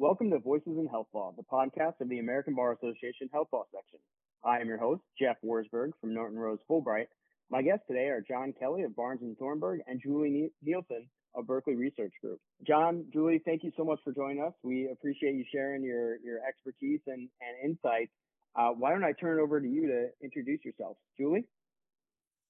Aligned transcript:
Welcome 0.00 0.30
to 0.30 0.38
Voices 0.38 0.78
in 0.78 0.86
Health 0.86 1.08
Law, 1.12 1.34
the 1.36 1.42
podcast 1.42 2.00
of 2.00 2.08
the 2.08 2.20
American 2.20 2.54
Bar 2.54 2.70
Association 2.70 3.28
Health 3.32 3.48
Law 3.52 3.64
section. 3.74 3.98
I 4.44 4.60
am 4.60 4.68
your 4.68 4.78
host, 4.78 5.02
Jeff 5.20 5.38
Wurzburg 5.44 5.90
from 6.00 6.14
Norton 6.14 6.38
Rose 6.38 6.60
Fulbright. 6.70 7.06
My 7.50 7.62
guests 7.62 7.82
today 7.88 8.06
are 8.06 8.20
John 8.20 8.54
Kelly 8.60 8.84
of 8.84 8.94
Barnes 8.94 9.22
and 9.22 9.36
Thornburg 9.36 9.80
and 9.88 10.00
Julie 10.00 10.52
Nielsen 10.62 11.08
of 11.34 11.48
Berkeley 11.48 11.74
Research 11.74 12.12
Group. 12.22 12.38
John, 12.64 13.06
Julie, 13.12 13.42
thank 13.44 13.64
you 13.64 13.72
so 13.76 13.84
much 13.84 13.98
for 14.04 14.12
joining 14.12 14.40
us. 14.40 14.52
We 14.62 14.88
appreciate 14.88 15.34
you 15.34 15.44
sharing 15.52 15.82
your, 15.82 16.18
your 16.24 16.38
expertise 16.48 17.00
and, 17.08 17.28
and 17.40 17.70
insights. 17.72 18.12
Uh, 18.54 18.68
why 18.78 18.92
don't 18.92 19.02
I 19.02 19.14
turn 19.20 19.40
it 19.40 19.42
over 19.42 19.60
to 19.60 19.66
you 19.66 19.88
to 19.88 20.10
introduce 20.22 20.64
yourself? 20.64 20.96
Julie? 21.18 21.44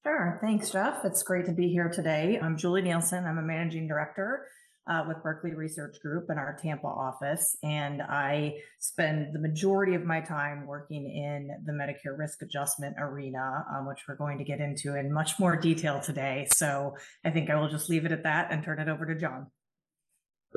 Sure. 0.05 0.39
Thanks, 0.43 0.71
Jeff. 0.71 0.99
It's 1.03 1.23
great 1.23 1.47
to 1.47 1.53
be 1.53 1.69
here 1.69 1.89
today. 1.89 2.39
I'm 2.43 2.59
Julie 2.59 2.83
Nielsen. 2.83 3.25
I'm 3.25 3.39
a 3.39 3.43
managing 3.43 3.89
director 3.89 4.49
uh, 4.89 5.05
with 5.07 5.23
Berkeley 5.23 5.55
Research 5.55 6.01
Group 6.01 6.31
in 6.31 6.39
our 6.39 6.57
Tampa 6.61 6.87
office. 6.87 7.57
And 7.63 8.03
I 8.03 8.59
spend 8.79 9.35
the 9.35 9.39
majority 9.39 9.95
of 9.95 10.05
my 10.05 10.21
time 10.21 10.67
working 10.67 11.05
in 11.05 11.51
the 11.65 11.73
Medicare 11.73 12.17
risk 12.17 12.43
adjustment 12.43 12.97
arena, 12.99 13.65
um, 13.73 13.87
which 13.87 14.01
we're 14.09 14.17
going 14.17 14.39
to 14.39 14.45
get 14.45 14.61
into 14.61 14.97
in 14.97 15.13
much 15.13 15.39
more 15.39 15.57
detail 15.57 16.01
today. 16.01 16.49
So 16.53 16.97
I 17.25 17.31
think 17.31 17.51
I 17.51 17.57
will 17.57 17.69
just 17.69 17.91
leave 17.91 18.05
it 18.05 18.13
at 18.13 18.23
that 18.23 18.51
and 18.51 18.65
turn 18.65 18.79
it 18.79 18.89
over 18.89 19.07
to 19.07 19.15
John. 19.15 19.49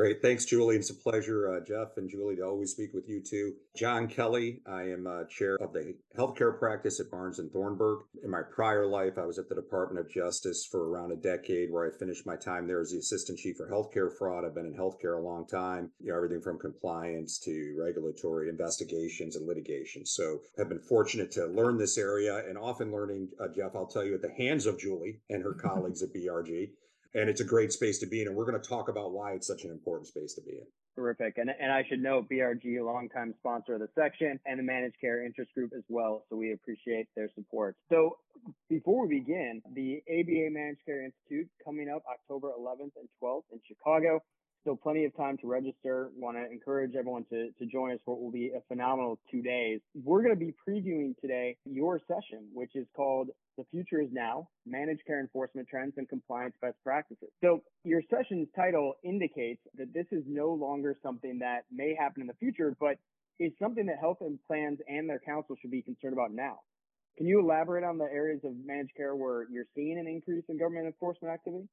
Great. 0.02 0.20
Thanks, 0.20 0.46
Julie. 0.46 0.78
It's 0.78 0.90
a 0.90 0.96
pleasure, 0.96 1.54
uh, 1.54 1.60
Jeff 1.64 1.96
and 1.98 2.10
Julie, 2.10 2.38
to 2.38 2.42
always 2.42 2.72
speak 2.72 2.92
with 2.92 3.08
you 3.08 3.22
too. 3.22 3.54
John 3.76 4.08
Kelly. 4.08 4.64
I 4.66 4.82
am 4.90 5.06
uh, 5.06 5.26
chair 5.26 5.58
of 5.62 5.74
the 5.74 5.94
healthcare 6.18 6.58
practice 6.58 7.00
at 7.00 7.12
Barnes 7.12 7.38
and 7.38 7.52
Thornburg. 7.52 8.00
In 8.24 8.32
my 8.32 8.42
prior 8.42 8.88
life, 8.88 9.20
I 9.20 9.28
was 9.28 9.38
at 9.38 9.48
the 9.48 9.54
Department 9.54 10.04
of 10.04 10.12
Justice 10.12 10.66
for 10.66 10.90
around 10.90 11.12
a 11.12 11.18
decade, 11.18 11.72
where 11.72 11.86
I 11.86 11.96
finished 11.96 12.26
my 12.26 12.36
time 12.36 12.66
there 12.66 12.82
as 12.82 12.90
the 12.90 12.98
assistant 12.98 13.38
chief 13.38 13.58
for 13.58 13.70
healthcare 13.70 14.12
fraud. 14.12 14.44
I've 14.44 14.56
been 14.56 14.66
in 14.66 14.74
healthcare 14.74 15.20
a 15.20 15.24
long 15.24 15.46
time. 15.46 15.92
You 16.00 16.10
know, 16.10 16.18
everything 16.18 16.42
from 16.42 16.58
compliance 16.58 17.38
to 17.46 17.78
regulatory 17.80 18.50
investigations 18.50 19.36
and 19.36 19.46
litigation. 19.46 20.08
So, 20.08 20.40
I've 20.60 20.70
been 20.70 20.80
fortunate 20.80 21.30
to 21.34 21.46
learn 21.46 21.78
this 21.78 22.00
area, 22.00 22.42
and 22.50 22.58
often 22.58 22.92
learning, 22.92 23.30
uh, 23.40 23.50
Jeff. 23.56 23.76
I'll 23.76 23.86
tell 23.86 24.04
you, 24.04 24.16
at 24.16 24.24
the 24.24 24.34
hands 24.34 24.66
of 24.66 24.80
Julie 24.80 25.20
and 25.30 25.44
her 25.44 25.54
colleagues 25.62 26.02
at 26.02 26.12
BRG 26.12 26.72
and 27.14 27.30
it's 27.30 27.42
a 27.42 27.46
great 27.46 27.72
space 27.72 28.00
to 28.00 28.08
be 28.08 28.22
in. 28.22 28.28
And 28.28 28.36
we're 28.36 28.46
going 28.46 28.62
to 28.62 28.68
talk 28.68 28.90
about 28.90 29.12
why 29.12 29.34
it's 29.34 29.48
such 29.48 29.64
an 29.64 29.72
important 29.72 30.08
space 30.08 30.34
to 30.36 30.42
be 30.42 30.52
in. 30.52 30.66
Terrific. 30.96 31.38
And, 31.38 31.50
and 31.50 31.72
I 31.72 31.84
should 31.88 32.02
note 32.02 32.30
BRG, 32.30 32.80
a 32.80 32.84
longtime 32.84 33.34
sponsor 33.40 33.76
of 33.76 33.80
the 33.80 33.90
section 33.96 34.40
and 34.46 34.60
the 34.60 34.64
managed 34.64 35.00
care 35.00 35.26
interest 35.26 35.54
group 35.54 35.72
as 35.76 35.84
well. 35.88 36.26
So 36.30 36.36
we 36.36 36.52
appreciate 36.54 37.08
their 37.16 37.30
support. 37.34 37.76
So 37.90 38.18
before 38.70 39.08
we 39.08 39.20
begin, 39.20 39.62
the 39.74 40.02
ABA 40.10 40.52
Managed 40.52 40.86
Care 40.86 41.06
Institute 41.06 41.50
coming 41.64 41.90
up 41.90 42.04
October 42.12 42.50
11th 42.50 42.92
and 42.98 43.08
12th 43.24 43.44
in 43.52 43.60
Chicago. 43.68 44.22
Still 44.62 44.76
plenty 44.76 45.06
of 45.06 45.18
time 45.18 45.38
to 45.38 45.48
register. 45.48 46.12
Want 46.16 46.38
to 46.38 46.46
encourage 46.52 46.92
everyone 46.96 47.26
to, 47.32 47.50
to 47.58 47.66
join 47.66 47.94
us 47.94 48.00
for 48.06 48.14
what 48.14 48.22
will 48.22 48.32
be 48.32 48.52
a 48.56 48.62
phenomenal 48.68 49.18
two 49.32 49.42
days. 49.42 49.80
We're 50.04 50.22
going 50.22 50.38
to 50.38 50.40
be 50.40 50.54
previewing 50.54 51.18
today 51.20 51.58
your 51.66 52.00
session, 52.08 52.48
which 52.54 52.76
is 52.76 52.86
called 52.96 53.30
The 53.58 53.64
Future 53.72 54.02
is 54.02 54.10
Now 54.12 54.50
Managed 54.68 55.02
Care 55.08 55.20
Enforcement 55.20 55.68
Trends 55.68 55.94
and 55.98 56.08
Compliance 56.08 56.54
Best 56.62 56.78
Practices. 56.84 57.30
So, 57.44 57.64
your 57.84 58.04
session's 58.08 58.50
title 58.56 58.94
indicates 59.04 59.62
that 59.80 59.96
this 59.96 60.06
is 60.12 60.24
no 60.28 60.54
longer 60.54 60.96
something 61.02 61.40
that 61.40 61.62
may 61.72 61.96
happen 62.00 62.22
in 62.22 62.28
the 62.28 62.36
future, 62.36 62.76
but 62.80 62.98
is 63.40 63.52
something 63.60 63.88
that 63.88 63.98
health 64.00 64.18
and 64.22 64.38
plans 64.46 64.78
and 64.88 65.10
their 65.10 65.20
counsel 65.26 65.56
should 65.60 65.72
be 65.72 65.82
concerned 65.82 66.14
about 66.14 66.32
now. 66.32 66.60
Can 67.18 67.26
you 67.26 67.40
elaborate 67.40 67.84
on 67.84 67.98
the 67.98 68.06
areas 68.06 68.42
of 68.44 68.54
managed 68.64 68.96
care 68.96 69.16
where 69.16 69.48
you're 69.50 69.66
seeing 69.76 69.98
an 69.98 70.08
increase 70.08 70.44
in 70.50 70.60
government 70.60 70.86
enforcement 70.86 71.34
activity? 71.34 71.68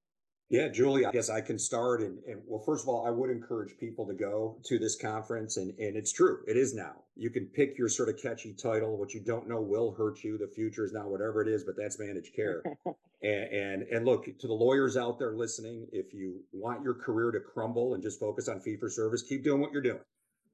Yeah, 0.50 0.68
Julie, 0.68 1.04
I 1.04 1.10
guess 1.10 1.28
I 1.28 1.42
can 1.42 1.58
start. 1.58 2.00
And, 2.00 2.18
and, 2.26 2.40
well, 2.46 2.62
first 2.64 2.84
of 2.84 2.88
all, 2.88 3.06
I 3.06 3.10
would 3.10 3.28
encourage 3.28 3.76
people 3.78 4.06
to 4.06 4.14
go 4.14 4.56
to 4.64 4.78
this 4.78 4.96
conference. 4.96 5.58
And, 5.58 5.78
and 5.78 5.94
it's 5.94 6.10
true, 6.10 6.38
it 6.46 6.56
is 6.56 6.74
now. 6.74 6.92
You 7.16 7.28
can 7.28 7.46
pick 7.46 7.76
your 7.76 7.88
sort 7.88 8.08
of 8.08 8.20
catchy 8.20 8.54
title. 8.54 8.96
What 8.96 9.12
you 9.12 9.20
don't 9.20 9.46
know 9.46 9.60
will 9.60 9.92
hurt 9.92 10.24
you. 10.24 10.38
The 10.38 10.48
future 10.48 10.86
is 10.86 10.92
now 10.92 11.06
whatever 11.06 11.42
it 11.42 11.48
is, 11.48 11.64
but 11.64 11.74
that's 11.76 11.98
managed 11.98 12.34
care. 12.34 12.62
and, 13.22 13.52
and, 13.52 13.82
and 13.82 14.06
look 14.06 14.24
to 14.24 14.46
the 14.46 14.54
lawyers 14.54 14.96
out 14.96 15.18
there 15.18 15.34
listening, 15.34 15.86
if 15.92 16.14
you 16.14 16.40
want 16.52 16.82
your 16.82 16.94
career 16.94 17.30
to 17.30 17.40
crumble 17.40 17.92
and 17.92 18.02
just 18.02 18.18
focus 18.18 18.48
on 18.48 18.60
fee 18.60 18.76
for 18.76 18.88
service, 18.88 19.22
keep 19.22 19.44
doing 19.44 19.60
what 19.60 19.70
you're 19.72 19.82
doing. 19.82 20.00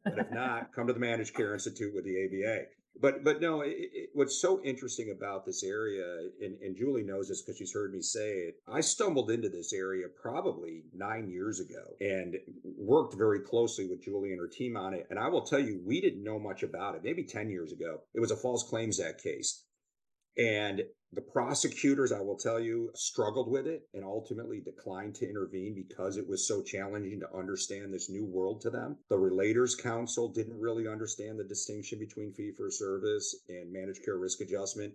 But 0.04 0.18
if 0.18 0.30
not, 0.30 0.72
come 0.74 0.86
to 0.86 0.92
the 0.92 1.00
Managed 1.00 1.34
Care 1.34 1.54
Institute 1.54 1.94
with 1.94 2.04
the 2.04 2.24
ABA 2.24 2.66
but 3.00 3.24
but 3.24 3.40
no 3.40 3.62
it, 3.62 3.74
it, 3.76 4.10
what's 4.14 4.40
so 4.40 4.60
interesting 4.62 5.10
about 5.10 5.44
this 5.44 5.62
area 5.64 6.04
and, 6.40 6.56
and 6.60 6.76
julie 6.76 7.02
knows 7.02 7.28
this 7.28 7.42
because 7.42 7.58
she's 7.58 7.72
heard 7.72 7.92
me 7.92 8.00
say 8.00 8.30
it 8.30 8.56
i 8.68 8.80
stumbled 8.80 9.30
into 9.30 9.48
this 9.48 9.72
area 9.72 10.06
probably 10.20 10.82
nine 10.94 11.28
years 11.28 11.60
ago 11.60 11.82
and 12.00 12.36
worked 12.78 13.14
very 13.14 13.40
closely 13.40 13.86
with 13.86 14.02
julie 14.02 14.30
and 14.30 14.40
her 14.40 14.48
team 14.48 14.76
on 14.76 14.94
it. 14.94 15.06
And 15.10 15.18
i 15.18 15.28
will 15.28 15.42
tell 15.42 15.58
you 15.58 15.80
we 15.84 16.00
didn't 16.00 16.24
know 16.24 16.38
much 16.38 16.62
about 16.62 16.94
it. 16.94 17.02
Maybe 17.04 17.24
10 17.24 17.50
years 17.50 17.72
ago 17.72 18.00
it 18.14 18.20
was 18.20 18.30
a 18.30 18.36
false 18.36 18.62
claims 18.62 19.00
act 19.00 19.22
case 19.22 19.64
and 20.36 20.82
the 21.14 21.20
prosecutors, 21.20 22.10
I 22.10 22.20
will 22.20 22.36
tell 22.36 22.58
you, 22.58 22.90
struggled 22.94 23.48
with 23.48 23.68
it 23.68 23.88
and 23.94 24.04
ultimately 24.04 24.60
declined 24.60 25.14
to 25.16 25.28
intervene 25.28 25.74
because 25.74 26.16
it 26.16 26.28
was 26.28 26.48
so 26.48 26.60
challenging 26.60 27.20
to 27.20 27.36
understand 27.36 27.94
this 27.94 28.10
new 28.10 28.24
world 28.24 28.60
to 28.62 28.70
them. 28.70 28.98
The 29.10 29.16
Relators 29.16 29.80
Counsel 29.80 30.28
didn't 30.28 30.58
really 30.58 30.88
understand 30.88 31.38
the 31.38 31.44
distinction 31.44 32.00
between 32.00 32.32
fee 32.32 32.50
for 32.50 32.68
service 32.68 33.36
and 33.48 33.72
managed 33.72 34.04
care 34.04 34.18
risk 34.18 34.40
adjustment. 34.40 34.92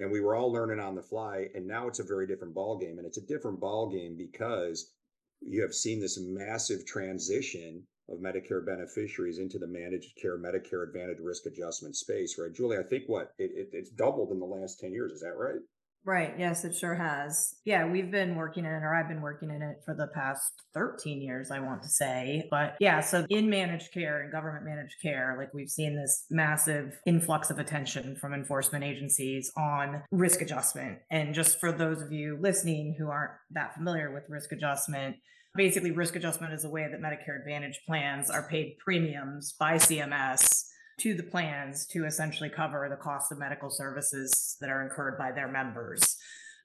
And 0.00 0.10
we 0.10 0.20
were 0.20 0.34
all 0.34 0.50
learning 0.50 0.80
on 0.80 0.96
the 0.96 1.02
fly. 1.02 1.48
And 1.54 1.68
now 1.68 1.86
it's 1.86 2.00
a 2.00 2.04
very 2.04 2.26
different 2.26 2.54
ballgame. 2.54 2.98
And 2.98 3.06
it's 3.06 3.18
a 3.18 3.26
different 3.26 3.60
ballgame 3.60 4.18
because 4.18 4.92
you 5.40 5.62
have 5.62 5.74
seen 5.74 6.00
this 6.00 6.18
massive 6.20 6.84
transition 6.84 7.86
of 8.10 8.18
Medicare 8.18 8.64
beneficiaries 8.64 9.38
into 9.38 9.58
the 9.58 9.66
managed 9.66 10.16
care 10.20 10.38
Medicare 10.38 10.86
Advantage 10.86 11.20
risk 11.20 11.46
adjustment 11.46 11.96
space, 11.96 12.36
right? 12.38 12.52
Julie, 12.52 12.78
I 12.78 12.82
think 12.82 13.04
what 13.06 13.32
it, 13.38 13.50
it, 13.54 13.68
it's 13.72 13.90
doubled 13.90 14.32
in 14.32 14.40
the 14.40 14.46
last 14.46 14.80
10 14.80 14.92
years. 14.92 15.12
Is 15.12 15.20
that 15.20 15.36
right? 15.36 15.60
Right. 16.04 16.34
Yes, 16.38 16.64
it 16.64 16.74
sure 16.74 16.94
has. 16.94 17.56
Yeah, 17.66 17.86
we've 17.86 18.10
been 18.10 18.34
working 18.34 18.64
in 18.64 18.72
it, 18.72 18.82
or 18.82 18.94
I've 18.94 19.08
been 19.08 19.20
working 19.20 19.50
in 19.50 19.60
it 19.60 19.82
for 19.84 19.94
the 19.94 20.06
past 20.14 20.50
13 20.72 21.20
years, 21.20 21.50
I 21.50 21.60
want 21.60 21.82
to 21.82 21.90
say. 21.90 22.46
But 22.50 22.76
yeah, 22.80 23.00
so 23.00 23.26
in 23.28 23.50
managed 23.50 23.92
care 23.92 24.22
and 24.22 24.32
government 24.32 24.64
managed 24.64 24.94
care, 25.02 25.36
like 25.38 25.52
we've 25.52 25.68
seen 25.68 25.96
this 25.96 26.24
massive 26.30 26.98
influx 27.04 27.50
of 27.50 27.58
attention 27.58 28.16
from 28.16 28.32
enforcement 28.32 28.82
agencies 28.82 29.52
on 29.58 30.02
risk 30.10 30.40
adjustment. 30.40 31.00
And 31.10 31.34
just 31.34 31.60
for 31.60 31.70
those 31.70 32.00
of 32.00 32.12
you 32.12 32.38
listening 32.40 32.96
who 32.98 33.10
aren't 33.10 33.32
that 33.50 33.74
familiar 33.74 34.10
with 34.10 34.24
risk 34.30 34.52
adjustment, 34.52 35.16
Basically, 35.56 35.90
risk 35.90 36.14
adjustment 36.14 36.52
is 36.52 36.64
a 36.64 36.70
way 36.70 36.86
that 36.88 37.00
Medicare 37.00 37.40
Advantage 37.40 37.80
plans 37.84 38.30
are 38.30 38.48
paid 38.48 38.76
premiums 38.78 39.52
by 39.58 39.74
CMS 39.74 40.66
to 41.00 41.14
the 41.14 41.24
plans 41.24 41.86
to 41.86 42.04
essentially 42.04 42.48
cover 42.48 42.86
the 42.88 42.96
cost 42.96 43.32
of 43.32 43.38
medical 43.38 43.68
services 43.68 44.56
that 44.60 44.70
are 44.70 44.82
incurred 44.82 45.18
by 45.18 45.32
their 45.32 45.48
members. 45.48 46.16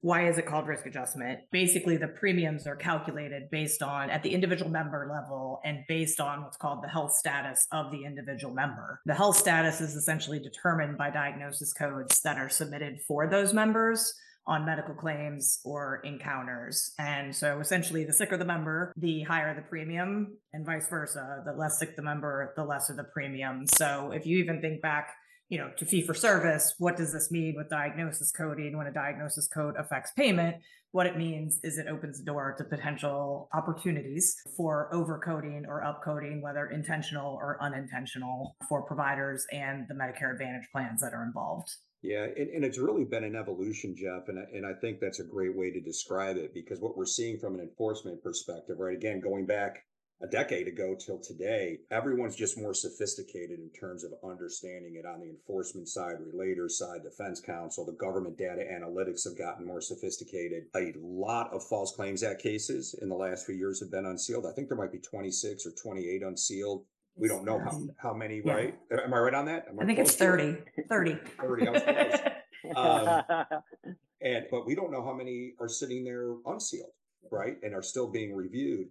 Why 0.02 0.28
is 0.28 0.38
it 0.38 0.46
called 0.46 0.68
risk 0.68 0.86
adjustment? 0.86 1.40
Basically, 1.52 1.98
the 1.98 2.10
premiums 2.10 2.68
are 2.68 2.76
calculated 2.76 3.50
based 3.50 3.82
on 3.82 4.12
at 4.12 4.22
the 4.22 4.36
individual 4.36 4.70
member 4.70 5.10
level 5.12 5.62
and 5.66 5.80
based 5.88 6.20
on 6.20 6.44
what's 6.44 6.58
called 6.58 6.84
the 6.84 6.90
health 6.90 7.14
status 7.14 7.66
of 7.72 7.92
the 7.92 8.06
individual 8.06 8.54
member. 8.54 9.02
The 9.08 9.16
health 9.16 9.38
status 9.38 9.82
is 9.82 9.96
essentially 9.96 10.40
determined 10.40 10.96
by 10.96 11.10
diagnosis 11.10 11.74
codes 11.74 12.22
that 12.22 12.38
are 12.38 12.50
submitted 12.50 13.00
for 13.08 13.28
those 13.28 13.52
members 13.52 14.14
on 14.48 14.66
medical 14.66 14.94
claims 14.94 15.60
or 15.64 16.02
encounters. 16.04 16.94
And 17.00 17.36
so 17.36 17.60
essentially, 17.60 18.04
the 18.04 18.14
sicker 18.14 18.38
the 18.38 18.46
member, 18.46 18.94
the 18.98 19.24
higher 19.24 19.56
the 19.56 19.62
premium, 19.62 20.38
and 20.54 20.66
vice 20.66 20.88
versa. 20.88 21.44
The 21.46 21.54
less 21.54 21.80
sick 21.80 21.96
the 21.96 22.04
member, 22.04 22.54
the 22.56 22.64
lesser 22.64 22.94
the 22.94 23.04
premium. 23.06 23.66
So 23.68 24.12
if 24.14 24.26
you 24.26 24.38
even 24.38 24.62
think 24.62 24.82
back, 24.82 25.10
you 25.50 25.58
know, 25.60 25.70
to 25.78 25.86
fee 25.86 26.02
for 26.02 26.14
service, 26.14 26.74
what 26.80 26.98
does 26.98 27.14
this 27.14 27.32
mean 27.32 27.56
with 27.56 27.70
diagnosis 27.70 28.32
coding 28.32 28.78
when 28.78 28.88
a 28.88 28.94
diagnosis 28.94 29.48
code 29.48 29.76
affects 29.78 30.12
payment? 30.16 30.58
What 30.92 31.08
it 31.08 31.18
means 31.18 31.60
is 31.64 31.78
it 31.78 31.88
opens 31.88 32.20
the 32.20 32.26
door 32.26 32.56
to 32.58 32.64
potential 32.64 33.50
opportunities 33.54 34.36
for 34.56 34.90
overcoding 34.94 35.68
or 35.68 35.84
upcoding, 35.84 36.42
whether 36.42 36.68
intentional 36.68 37.36
or 37.36 37.62
unintentional, 37.62 38.56
for 38.70 38.82
providers 38.84 39.46
and 39.52 39.86
the 39.90 39.94
Medicare 39.94 40.32
Advantage 40.32 40.68
plans 40.72 41.02
that 41.02 41.14
are 41.14 41.24
involved. 41.24 41.70
Yeah, 42.06 42.28
and, 42.38 42.50
and 42.50 42.64
it's 42.64 42.78
really 42.78 43.04
been 43.04 43.24
an 43.24 43.36
evolution, 43.36 43.96
Jeff, 43.98 44.28
and 44.28 44.38
I, 44.38 44.44
and 44.54 44.64
I 44.64 44.74
think 44.80 45.00
that's 45.00 45.20
a 45.20 45.24
great 45.24 45.58
way 45.58 45.72
to 45.72 45.82
describe 45.82 46.38
it 46.38 46.54
because 46.54 46.80
what 46.80 46.96
we're 46.96 47.08
seeing 47.08 47.40
from 47.40 47.56
an 47.56 47.62
enforcement 47.62 48.22
perspective, 48.22 48.78
right? 48.78 48.96
Again, 48.96 49.20
going 49.20 49.48
back 49.48 49.84
a 50.22 50.28
decade 50.28 50.68
ago 50.68 50.96
till 50.96 51.20
today, 51.20 51.80
everyone's 51.90 52.36
just 52.36 52.60
more 52.60 52.76
sophisticated 52.76 53.60
in 53.60 53.72
terms 53.72 54.04
of 54.04 54.14
understanding 54.24 54.98
it 54.98 55.06
on 55.08 55.20
the 55.20 55.30
enforcement 55.30 55.90
side, 55.90 56.18
relator 56.20 56.70
side, 56.70 57.02
defense 57.02 57.42
counsel, 57.42 57.88
the 57.88 57.94
government 57.94 58.38
data 58.38 58.62
analytics 58.62 59.24
have 59.24 59.38
gotten 59.38 59.66
more 59.66 59.82
sophisticated. 59.82 60.66
A 60.76 60.94
lot 61.02 61.52
of 61.54 61.64
false 61.68 61.96
claims 61.96 62.22
act 62.22 62.42
cases 62.42 62.96
in 63.02 63.10
the 63.10 63.16
last 63.16 63.48
few 63.48 63.56
years 63.56 63.80
have 63.80 63.90
been 63.90 64.06
unsealed. 64.06 64.46
I 64.46 64.54
think 64.54 64.68
there 64.68 64.78
might 64.78 64.92
be 64.92 65.00
26 65.00 65.66
or 65.66 65.72
28 65.72 66.22
unsealed 66.22 66.86
we 67.18 67.28
don't 67.28 67.46
know 67.46 67.60
how, 67.60 67.82
how 67.98 68.14
many, 68.14 68.42
yeah. 68.44 68.54
right? 68.54 68.76
Am 68.92 69.14
I 69.14 69.18
right 69.18 69.34
on 69.34 69.46
that? 69.46 69.66
I, 69.70 69.84
I 69.84 69.86
think 69.86 70.00
it's 70.00 70.16
30. 70.16 70.58
30. 70.90 71.18
30. 71.42 71.68
um, 72.76 73.24
and 74.22 74.46
but 74.52 74.66
we 74.66 74.76
don't 74.76 74.92
know 74.92 75.04
how 75.04 75.14
many 75.14 75.54
are 75.60 75.70
sitting 75.70 76.04
there 76.04 76.36
unsealed, 76.46 76.92
right? 77.32 77.56
And 77.64 77.74
are 77.74 77.82
still 77.82 78.10
being 78.10 78.36
reviewed. 78.36 78.88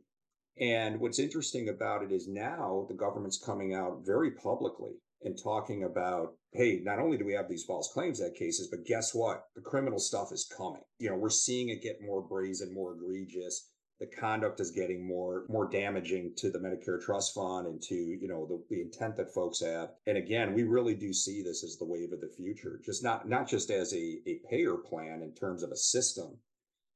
And 0.60 1.00
what's 1.00 1.18
interesting 1.18 1.68
about 1.68 2.02
it 2.02 2.12
is 2.12 2.28
now 2.28 2.86
the 2.88 2.94
government's 2.94 3.42
coming 3.44 3.74
out 3.74 4.02
very 4.04 4.30
publicly 4.30 4.92
and 5.22 5.36
talking 5.42 5.84
about, 5.84 6.34
hey, 6.52 6.80
not 6.82 6.98
only 6.98 7.16
do 7.16 7.24
we 7.24 7.32
have 7.32 7.48
these 7.48 7.64
false 7.64 7.90
claims 7.92 8.22
act 8.22 8.36
cases, 8.36 8.68
but 8.68 8.84
guess 8.84 9.14
what? 9.14 9.46
The 9.56 9.62
criminal 9.62 9.98
stuff 9.98 10.32
is 10.32 10.46
coming. 10.56 10.82
You 10.98 11.10
know, 11.10 11.16
we're 11.16 11.30
seeing 11.30 11.70
it 11.70 11.82
get 11.82 11.98
more 12.00 12.22
brazen, 12.22 12.72
more 12.72 12.94
egregious 12.94 13.70
the 14.00 14.06
conduct 14.06 14.60
is 14.60 14.70
getting 14.70 15.06
more 15.06 15.44
more 15.48 15.68
damaging 15.68 16.32
to 16.36 16.50
the 16.50 16.58
Medicare 16.58 17.00
trust 17.00 17.34
fund 17.34 17.66
and 17.66 17.80
to 17.82 17.94
you 17.94 18.28
know 18.28 18.46
the, 18.46 18.62
the 18.68 18.82
intent 18.82 19.16
that 19.16 19.32
folks 19.32 19.60
have. 19.60 19.90
And 20.06 20.18
again, 20.18 20.54
we 20.54 20.64
really 20.64 20.94
do 20.94 21.12
see 21.12 21.42
this 21.42 21.62
as 21.62 21.76
the 21.76 21.84
wave 21.84 22.12
of 22.12 22.20
the 22.20 22.32
future, 22.36 22.80
just 22.84 23.04
not 23.04 23.28
not 23.28 23.48
just 23.48 23.70
as 23.70 23.92
a, 23.92 24.18
a 24.26 24.40
payer 24.50 24.76
plan 24.76 25.22
in 25.22 25.32
terms 25.32 25.62
of 25.62 25.70
a 25.70 25.76
system, 25.76 26.38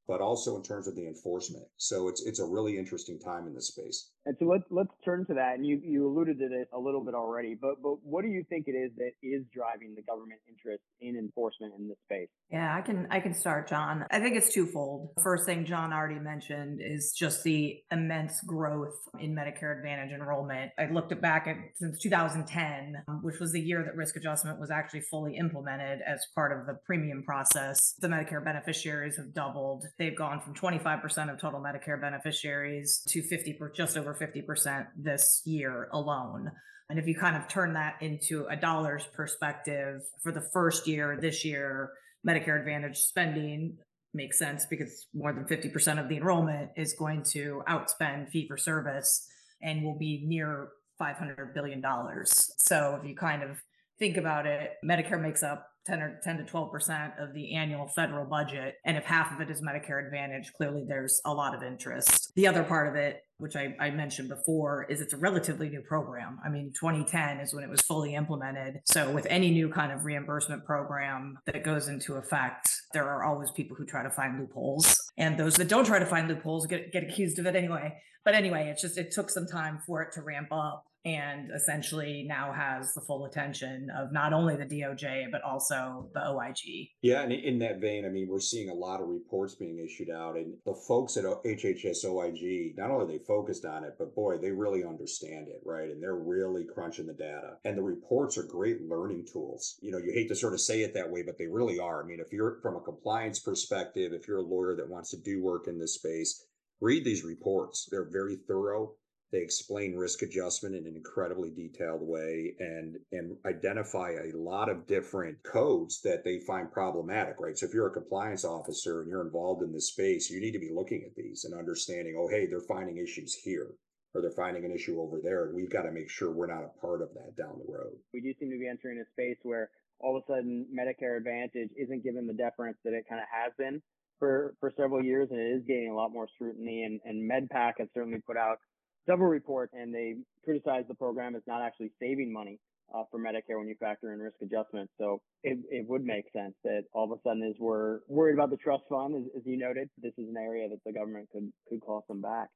but 0.08 0.20
also 0.20 0.56
in 0.56 0.62
terms 0.62 0.88
of 0.88 0.96
the 0.96 1.06
enforcement. 1.06 1.66
So 1.76 2.08
it's 2.08 2.22
it's 2.22 2.40
a 2.40 2.46
really 2.46 2.76
interesting 2.76 3.18
time 3.18 3.46
in 3.46 3.54
this 3.54 3.68
space. 3.68 4.10
And 4.28 4.36
so 4.38 4.44
let's 4.44 4.64
let's 4.70 4.92
turn 5.06 5.24
to 5.28 5.34
that. 5.34 5.54
And 5.54 5.66
you 5.66 5.80
you 5.82 6.06
alluded 6.06 6.38
to 6.38 6.48
this 6.50 6.66
a 6.74 6.78
little 6.78 7.02
bit 7.02 7.14
already, 7.14 7.56
but 7.58 7.82
but 7.82 7.96
what 8.04 8.20
do 8.22 8.28
you 8.28 8.44
think 8.50 8.66
it 8.68 8.72
is 8.72 8.90
that 8.98 9.12
is 9.22 9.42
driving 9.54 9.94
the 9.96 10.02
government 10.02 10.40
interest 10.46 10.82
in 11.00 11.16
enforcement 11.16 11.72
in 11.78 11.88
this 11.88 11.96
space? 12.04 12.28
Yeah, 12.50 12.76
I 12.76 12.82
can 12.82 13.08
I 13.10 13.20
can 13.20 13.32
start, 13.32 13.70
John. 13.70 14.04
I 14.10 14.20
think 14.20 14.36
it's 14.36 14.52
twofold. 14.52 15.12
First 15.22 15.46
thing 15.46 15.64
John 15.64 15.94
already 15.94 16.20
mentioned 16.20 16.80
is 16.84 17.14
just 17.18 17.42
the 17.42 17.78
immense 17.90 18.38
growth 18.46 18.98
in 19.18 19.34
Medicare 19.34 19.78
Advantage 19.78 20.12
enrollment. 20.12 20.72
I 20.78 20.92
looked 20.92 21.18
back 21.22 21.46
at 21.46 21.56
since 21.76 21.98
2010, 22.02 23.04
um, 23.08 23.20
which 23.22 23.40
was 23.40 23.52
the 23.52 23.60
year 23.60 23.82
that 23.82 23.96
risk 23.96 24.14
adjustment 24.16 24.60
was 24.60 24.70
actually 24.70 25.04
fully 25.10 25.38
implemented 25.38 26.00
as 26.06 26.20
part 26.34 26.52
of 26.52 26.66
the 26.66 26.74
premium 26.84 27.22
process. 27.22 27.94
The 28.00 28.08
Medicare 28.08 28.44
beneficiaries 28.44 29.16
have 29.16 29.32
doubled 29.32 29.86
they've 29.98 30.16
gone 30.16 30.40
from 30.40 30.52
25% 30.54 31.32
of 31.32 31.40
total 31.40 31.60
Medicare 31.60 31.98
beneficiaries 31.98 33.02
to 33.08 33.22
50 33.22 33.58
just 33.74 33.96
over 33.96 34.17
50% 34.18 34.86
this 34.96 35.42
year 35.44 35.88
alone. 35.92 36.50
And 36.90 36.98
if 36.98 37.06
you 37.06 37.14
kind 37.14 37.36
of 37.36 37.48
turn 37.48 37.74
that 37.74 37.96
into 38.00 38.46
a 38.46 38.56
dollars 38.56 39.06
perspective 39.14 40.00
for 40.22 40.32
the 40.32 40.40
first 40.40 40.86
year 40.86 41.18
this 41.20 41.44
year, 41.44 41.92
Medicare 42.26 42.58
Advantage 42.58 42.96
spending 42.98 43.76
makes 44.14 44.38
sense 44.38 44.66
because 44.66 45.06
more 45.14 45.32
than 45.32 45.44
50% 45.44 46.02
of 46.02 46.08
the 46.08 46.16
enrollment 46.16 46.70
is 46.76 46.94
going 46.94 47.22
to 47.22 47.62
outspend 47.68 48.30
fee 48.30 48.48
for 48.48 48.56
service 48.56 49.28
and 49.62 49.84
will 49.84 49.98
be 49.98 50.24
near 50.26 50.68
$500 51.00 51.54
billion. 51.54 51.82
So 52.24 52.98
if 53.00 53.08
you 53.08 53.14
kind 53.14 53.42
of 53.42 53.62
think 53.98 54.16
about 54.16 54.46
it, 54.46 54.72
Medicare 54.84 55.20
makes 55.20 55.42
up 55.42 55.67
10 55.86 56.00
or 56.00 56.20
10 56.22 56.38
to 56.38 56.44
12 56.44 56.70
percent 56.70 57.12
of 57.18 57.32
the 57.34 57.54
annual 57.54 57.88
federal 57.88 58.24
budget 58.24 58.76
and 58.84 58.96
if 58.96 59.04
half 59.04 59.32
of 59.32 59.40
it 59.40 59.50
is 59.50 59.62
medicare 59.62 60.04
advantage 60.04 60.52
clearly 60.56 60.84
there's 60.86 61.20
a 61.24 61.32
lot 61.32 61.54
of 61.54 61.62
interest. 61.62 62.32
The 62.36 62.46
other 62.46 62.62
part 62.62 62.88
of 62.88 62.94
it 62.94 63.22
which 63.40 63.54
I, 63.54 63.76
I, 63.78 63.90
mentioned 63.90 64.28
before 64.28 64.84
is 64.90 65.00
it's 65.00 65.12
a 65.12 65.16
relatively 65.16 65.68
new 65.68 65.80
program. 65.80 66.40
I 66.44 66.48
mean 66.48 66.72
2010 66.72 67.38
is 67.38 67.54
when 67.54 67.62
it 67.62 67.70
was 67.70 67.80
fully 67.82 68.14
implemented. 68.14 68.80
So 68.84 69.10
with 69.10 69.26
any 69.30 69.50
new 69.50 69.68
kind 69.68 69.92
of 69.92 70.04
reimbursement 70.04 70.64
program 70.64 71.38
that 71.46 71.62
goes 71.62 71.88
into 71.88 72.14
effect 72.14 72.68
there 72.92 73.08
are 73.08 73.24
always 73.24 73.50
people 73.50 73.76
who 73.76 73.84
try 73.84 74.02
to 74.02 74.10
find 74.10 74.40
loopholes. 74.40 74.98
And 75.16 75.38
those 75.38 75.54
that 75.56 75.68
don't 75.68 75.84
try 75.84 75.98
to 75.98 76.06
find 76.06 76.28
loopholes 76.28 76.66
get, 76.66 76.92
get 76.92 77.04
accused 77.04 77.38
of 77.38 77.46
it 77.46 77.54
anyway. 77.54 77.94
But 78.24 78.34
anyway 78.34 78.68
it's 78.70 78.82
just 78.82 78.98
it 78.98 79.10
took 79.10 79.30
some 79.30 79.46
time 79.46 79.80
for 79.86 80.02
it 80.02 80.12
to 80.12 80.22
ramp 80.22 80.48
up 80.50 80.84
and 81.14 81.50
essentially 81.54 82.24
now 82.28 82.52
has 82.52 82.92
the 82.94 83.00
full 83.00 83.24
attention 83.24 83.88
of 83.96 84.12
not 84.12 84.32
only 84.32 84.56
the 84.56 84.64
DOJ 84.64 85.30
but 85.30 85.42
also 85.42 86.10
the 86.14 86.28
OIG. 86.28 86.88
Yeah, 87.02 87.22
and 87.22 87.32
in 87.32 87.58
that 87.60 87.80
vein, 87.80 88.04
I 88.04 88.08
mean, 88.08 88.28
we're 88.28 88.40
seeing 88.40 88.68
a 88.68 88.74
lot 88.74 89.00
of 89.00 89.08
reports 89.08 89.54
being 89.54 89.78
issued 89.78 90.10
out, 90.10 90.36
and 90.36 90.54
the 90.64 90.74
folks 90.74 91.16
at 91.16 91.24
HHS 91.24 92.04
OIG 92.04 92.76
not 92.76 92.90
only 92.90 93.18
they 93.18 93.24
focused 93.24 93.64
on 93.64 93.84
it, 93.84 93.94
but 93.98 94.14
boy, 94.14 94.38
they 94.38 94.50
really 94.50 94.84
understand 94.84 95.48
it, 95.48 95.62
right? 95.64 95.90
And 95.90 96.02
they're 96.02 96.14
really 96.14 96.64
crunching 96.64 97.06
the 97.06 97.14
data, 97.14 97.56
and 97.64 97.76
the 97.76 97.82
reports 97.82 98.38
are 98.38 98.44
great 98.44 98.82
learning 98.82 99.26
tools. 99.32 99.78
You 99.80 99.92
know, 99.92 99.98
you 99.98 100.12
hate 100.12 100.28
to 100.28 100.34
sort 100.34 100.54
of 100.54 100.60
say 100.60 100.82
it 100.82 100.94
that 100.94 101.10
way, 101.10 101.22
but 101.22 101.38
they 101.38 101.46
really 101.46 101.78
are. 101.78 102.02
I 102.02 102.06
mean, 102.06 102.20
if 102.20 102.32
you're 102.32 102.58
from 102.62 102.76
a 102.76 102.80
compliance 102.80 103.38
perspective, 103.38 104.12
if 104.12 104.28
you're 104.28 104.38
a 104.38 104.42
lawyer 104.42 104.76
that 104.76 104.88
wants 104.88 105.10
to 105.10 105.16
do 105.16 105.42
work 105.42 105.68
in 105.68 105.78
this 105.78 105.94
space, 105.94 106.44
read 106.80 107.04
these 107.04 107.24
reports. 107.24 107.88
They're 107.90 108.08
very 108.10 108.36
thorough 108.46 108.94
they 109.32 109.40
explain 109.40 109.96
risk 109.96 110.22
adjustment 110.22 110.74
in 110.74 110.86
an 110.86 110.96
incredibly 110.96 111.50
detailed 111.50 112.00
way 112.02 112.54
and 112.58 112.96
and 113.12 113.36
identify 113.46 114.10
a 114.10 114.36
lot 114.36 114.68
of 114.68 114.86
different 114.86 115.42
codes 115.42 116.00
that 116.02 116.24
they 116.24 116.40
find 116.40 116.72
problematic, 116.72 117.36
right? 117.38 117.56
So 117.56 117.66
if 117.66 117.74
you're 117.74 117.88
a 117.88 117.92
compliance 117.92 118.44
officer 118.44 119.02
and 119.02 119.10
you're 119.10 119.26
involved 119.26 119.62
in 119.62 119.72
this 119.72 119.88
space, 119.88 120.30
you 120.30 120.40
need 120.40 120.52
to 120.52 120.58
be 120.58 120.72
looking 120.72 121.04
at 121.04 121.14
these 121.14 121.44
and 121.44 121.54
understanding, 121.54 122.16
oh, 122.18 122.28
hey, 122.28 122.46
they're 122.46 122.60
finding 122.60 122.96
issues 122.98 123.34
here 123.34 123.74
or 124.14 124.22
they're 124.22 124.30
finding 124.30 124.64
an 124.64 124.72
issue 124.72 125.00
over 125.00 125.20
there. 125.22 125.46
And 125.46 125.54
we've 125.54 125.70
got 125.70 125.82
to 125.82 125.92
make 125.92 126.10
sure 126.10 126.30
we're 126.30 126.46
not 126.46 126.64
a 126.64 126.80
part 126.80 127.02
of 127.02 127.10
that 127.14 127.36
down 127.36 127.58
the 127.58 127.72
road. 127.72 127.92
We 128.14 128.20
do 128.20 128.32
seem 128.40 128.50
to 128.50 128.58
be 128.58 128.68
entering 128.68 128.98
a 128.98 129.10
space 129.12 129.38
where 129.42 129.70
all 130.00 130.16
of 130.16 130.22
a 130.22 130.32
sudden 130.32 130.66
Medicare 130.72 131.16
Advantage 131.18 131.70
isn't 131.76 132.04
given 132.04 132.26
the 132.26 132.32
deference 132.32 132.78
that 132.84 132.94
it 132.94 133.04
kind 133.08 133.20
of 133.20 133.26
has 133.30 133.52
been 133.58 133.82
for, 134.18 134.54
for 134.60 134.72
several 134.76 135.04
years, 135.04 135.28
and 135.30 135.38
it 135.38 135.58
is 135.58 135.62
gaining 135.66 135.90
a 135.90 135.94
lot 135.94 136.12
more 136.12 136.26
scrutiny. 136.34 136.84
And, 136.84 137.00
and 137.04 137.30
MedPAC 137.30 137.74
has 137.78 137.88
certainly 137.94 138.20
put 138.26 138.36
out 138.36 138.58
several 139.06 139.28
reports 139.28 139.72
and 139.74 139.94
they 139.94 140.16
criticize 140.44 140.84
the 140.88 140.94
program 140.94 141.34
as 141.34 141.42
not 141.46 141.62
actually 141.62 141.90
saving 142.00 142.32
money 142.32 142.58
uh, 142.94 143.02
for 143.10 143.18
Medicare 143.20 143.58
when 143.58 143.68
you 143.68 143.74
factor 143.78 144.12
in 144.12 144.20
risk 144.20 144.36
adjustment. 144.42 144.90
So 144.98 145.20
it, 145.42 145.58
it 145.70 145.86
would 145.88 146.04
make 146.04 146.24
sense 146.32 146.54
that 146.64 146.84
all 146.92 147.04
of 147.04 147.18
a 147.18 147.20
sudden, 147.22 147.42
as 147.42 147.54
we're 147.58 148.00
worried 148.08 148.34
about 148.34 148.50
the 148.50 148.56
trust 148.56 148.84
fund, 148.88 149.14
as, 149.14 149.22
as 149.36 149.42
you 149.44 149.58
noted, 149.58 149.90
this 150.00 150.12
is 150.18 150.28
an 150.28 150.36
area 150.36 150.68
that 150.68 150.78
the 150.84 150.92
government 150.92 151.28
could 151.32 151.52
could 151.68 151.80
call 151.80 152.04
some 152.08 152.20
back. 152.20 152.48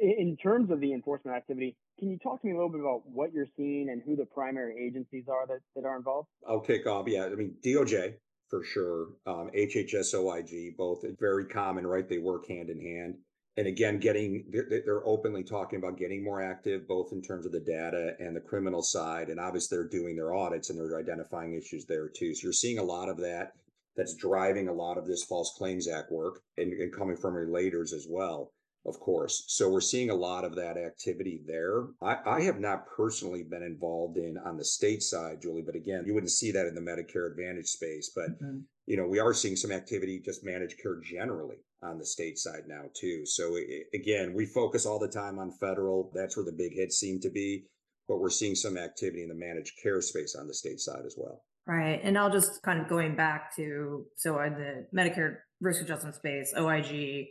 In 0.00 0.36
terms 0.40 0.70
of 0.70 0.78
the 0.78 0.92
enforcement 0.92 1.36
activity, 1.36 1.74
can 1.98 2.08
you 2.08 2.18
talk 2.18 2.40
to 2.40 2.46
me 2.46 2.52
a 2.52 2.56
little 2.56 2.70
bit 2.70 2.80
about 2.80 3.02
what 3.04 3.32
you're 3.32 3.48
seeing 3.56 3.88
and 3.90 4.00
who 4.06 4.14
the 4.14 4.26
primary 4.26 4.86
agencies 4.86 5.24
are 5.28 5.44
that, 5.48 5.58
that 5.74 5.84
are 5.84 5.96
involved? 5.96 6.28
I'll 6.48 6.60
kick 6.60 6.86
off. 6.86 7.08
Yeah, 7.08 7.24
I 7.26 7.34
mean 7.34 7.56
DOJ 7.64 8.14
for 8.48 8.62
sure, 8.62 9.06
um, 9.26 9.50
HHS 9.56 10.12
OIG, 10.14 10.76
both 10.76 11.04
very 11.18 11.46
common, 11.46 11.86
right? 11.86 12.06
They 12.06 12.18
work 12.18 12.46
hand 12.46 12.68
in 12.68 12.78
hand 12.78 13.14
and 13.56 13.66
again 13.66 13.98
getting 13.98 14.44
they're 14.50 15.06
openly 15.06 15.44
talking 15.44 15.78
about 15.78 15.98
getting 15.98 16.24
more 16.24 16.42
active 16.42 16.88
both 16.88 17.12
in 17.12 17.20
terms 17.20 17.44
of 17.44 17.52
the 17.52 17.60
data 17.60 18.14
and 18.18 18.34
the 18.34 18.40
criminal 18.40 18.82
side 18.82 19.28
and 19.28 19.38
obviously 19.38 19.76
they're 19.76 19.88
doing 19.88 20.16
their 20.16 20.34
audits 20.34 20.70
and 20.70 20.78
they're 20.78 20.98
identifying 20.98 21.54
issues 21.54 21.84
there 21.86 22.08
too. 22.08 22.34
So 22.34 22.44
you're 22.44 22.52
seeing 22.52 22.78
a 22.78 22.84
lot 22.84 23.08
of 23.08 23.18
that 23.18 23.52
that's 23.96 24.14
driving 24.14 24.68
a 24.68 24.72
lot 24.72 24.96
of 24.96 25.06
this 25.06 25.24
false 25.24 25.54
claims 25.58 25.86
act 25.86 26.10
work 26.10 26.40
and, 26.56 26.72
and 26.72 26.94
coming 26.94 27.16
from 27.16 27.34
relators 27.34 27.92
as 27.92 28.06
well 28.08 28.52
of 28.84 28.98
course. 28.98 29.44
So 29.46 29.70
we're 29.70 29.80
seeing 29.80 30.10
a 30.10 30.14
lot 30.14 30.44
of 30.44 30.56
that 30.56 30.76
activity 30.76 31.40
there. 31.46 31.84
I, 32.02 32.16
I 32.26 32.40
have 32.40 32.58
not 32.58 32.88
personally 32.96 33.44
been 33.44 33.62
involved 33.62 34.16
in 34.16 34.36
on 34.44 34.56
the 34.56 34.64
state 34.64 35.02
side 35.02 35.40
julie 35.42 35.62
but 35.62 35.76
again 35.76 36.04
you 36.06 36.14
wouldn't 36.14 36.32
see 36.32 36.50
that 36.52 36.66
in 36.66 36.74
the 36.74 36.80
medicare 36.80 37.30
advantage 37.30 37.66
space 37.66 38.10
but 38.14 38.30
mm-hmm. 38.30 38.60
you 38.86 38.96
know 38.96 39.06
we 39.06 39.20
are 39.20 39.34
seeing 39.34 39.56
some 39.56 39.70
activity 39.70 40.20
just 40.24 40.44
managed 40.44 40.80
care 40.82 41.00
generally 41.00 41.58
on 41.82 41.98
the 41.98 42.06
state 42.06 42.38
side 42.38 42.62
now 42.66 42.82
too. 42.94 43.24
So 43.26 43.56
again, 43.94 44.32
we 44.34 44.46
focus 44.46 44.86
all 44.86 44.98
the 44.98 45.08
time 45.08 45.38
on 45.38 45.50
federal. 45.60 46.10
That's 46.14 46.36
where 46.36 46.44
the 46.44 46.52
big 46.52 46.72
hits 46.74 46.98
seem 46.98 47.20
to 47.20 47.30
be, 47.30 47.64
but 48.08 48.18
we're 48.18 48.30
seeing 48.30 48.54
some 48.54 48.78
activity 48.78 49.22
in 49.22 49.28
the 49.28 49.34
managed 49.34 49.72
care 49.82 50.00
space 50.00 50.36
on 50.38 50.46
the 50.46 50.54
state 50.54 50.80
side 50.80 51.04
as 51.04 51.16
well. 51.16 51.42
Right. 51.66 52.00
And 52.02 52.18
I'll 52.18 52.32
just 52.32 52.62
kind 52.62 52.80
of 52.80 52.88
going 52.88 53.14
back 53.14 53.54
to 53.56 54.04
so 54.16 54.40
in 54.40 54.54
the 54.54 54.86
Medicare 54.96 55.36
risk 55.60 55.82
adjustment 55.82 56.16
space, 56.16 56.52
OIG 56.56 57.26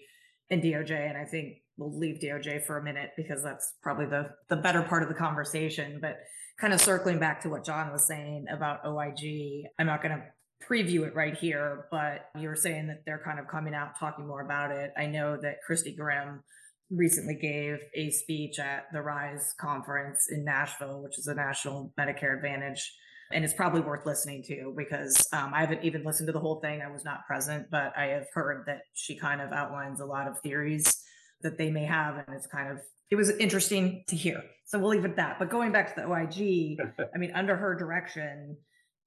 and 0.50 0.62
DOJ, 0.62 1.10
and 1.10 1.18
I 1.18 1.26
think 1.26 1.58
we'll 1.78 1.98
leave 1.98 2.22
DOJ 2.22 2.66
for 2.66 2.78
a 2.78 2.84
minute 2.84 3.10
because 3.18 3.44
that's 3.44 3.74
probably 3.82 4.06
the 4.06 4.30
the 4.50 4.56
better 4.56 4.84
part 4.84 5.04
of 5.04 5.10
the 5.10 5.16
conversation. 5.16 6.00
But 6.02 6.18
kind 6.60 6.74
of 6.74 6.80
circling 6.80 7.20
back 7.20 7.42
to 7.42 7.50
what 7.50 7.66
John 7.66 7.92
was 7.92 8.08
saying 8.08 8.46
about 8.50 8.86
OIG, 8.86 9.66
I'm 9.80 9.88
not 9.88 10.02
going 10.02 10.16
to 10.16 10.24
preview 10.68 11.06
it 11.08 11.16
right 11.16 11.36
here, 11.36 11.88
but 11.92 12.30
you 12.40 12.48
were 12.48 12.56
saying 12.56 12.88
that 12.88 13.04
they're 13.06 13.22
kind 13.24 13.40
of 13.40 13.48
coming 13.48 13.74
out 13.74 14.00
talking 14.00 14.28
more 14.28 14.42
about 14.42 14.72
it. 14.72 14.92
I 14.98 15.08
know 15.08 15.38
that 15.42 15.58
Christi 15.66 15.96
Grimm 15.96 16.44
recently 16.90 17.36
gave 17.36 17.80
a 17.96 18.12
speech 18.12 18.60
at 18.60 18.86
the 18.92 19.02
RISE 19.02 19.54
conference 19.60 20.28
in 20.30 20.44
Nashville, 20.44 21.02
which 21.02 21.18
is 21.18 21.28
a 21.28 21.34
national 21.34 21.94
Medicare 21.98 22.36
Advantage. 22.36 22.94
And 23.34 23.46
it's 23.46 23.54
probably 23.54 23.80
worth 23.80 24.06
listening 24.06 24.44
to 24.48 24.74
because 24.76 25.26
um, 25.32 25.54
I 25.54 25.62
haven't 25.62 25.86
even 25.86 26.04
listened 26.04 26.28
to 26.28 26.34
the 26.34 26.40
whole 26.40 26.60
thing. 26.60 26.82
I 26.82 26.92
was 26.92 27.06
not 27.06 27.26
present, 27.26 27.68
but 27.72 27.94
I 27.96 28.08
have 28.08 28.28
heard 28.34 28.66
that 28.68 28.82
she 28.94 29.18
kind 29.18 29.40
of 29.40 29.54
outlines 29.54 30.02
a 30.02 30.06
lot 30.06 30.28
of 30.28 30.40
theories 30.42 31.02
that 31.42 31.58
they 31.58 31.72
may 31.72 31.86
have. 31.86 32.16
And 32.18 32.36
it's 32.36 32.48
kind 32.48 32.70
of, 32.70 32.80
it 33.10 33.16
was 33.16 33.30
interesting 33.30 34.04
to 34.10 34.18
hear. 34.18 34.44
So 34.66 34.80
we'll 34.80 34.90
leave 34.90 35.06
it 35.06 35.12
at 35.12 35.16
that. 35.16 35.40
But 35.40 35.50
going 35.50 35.72
back 35.72 35.96
to 35.96 36.02
the 36.02 36.08
OIG, 36.08 36.78
I 37.16 37.18
mean, 37.18 37.32
under 37.34 37.56
her 37.56 37.74
direction, 37.74 38.58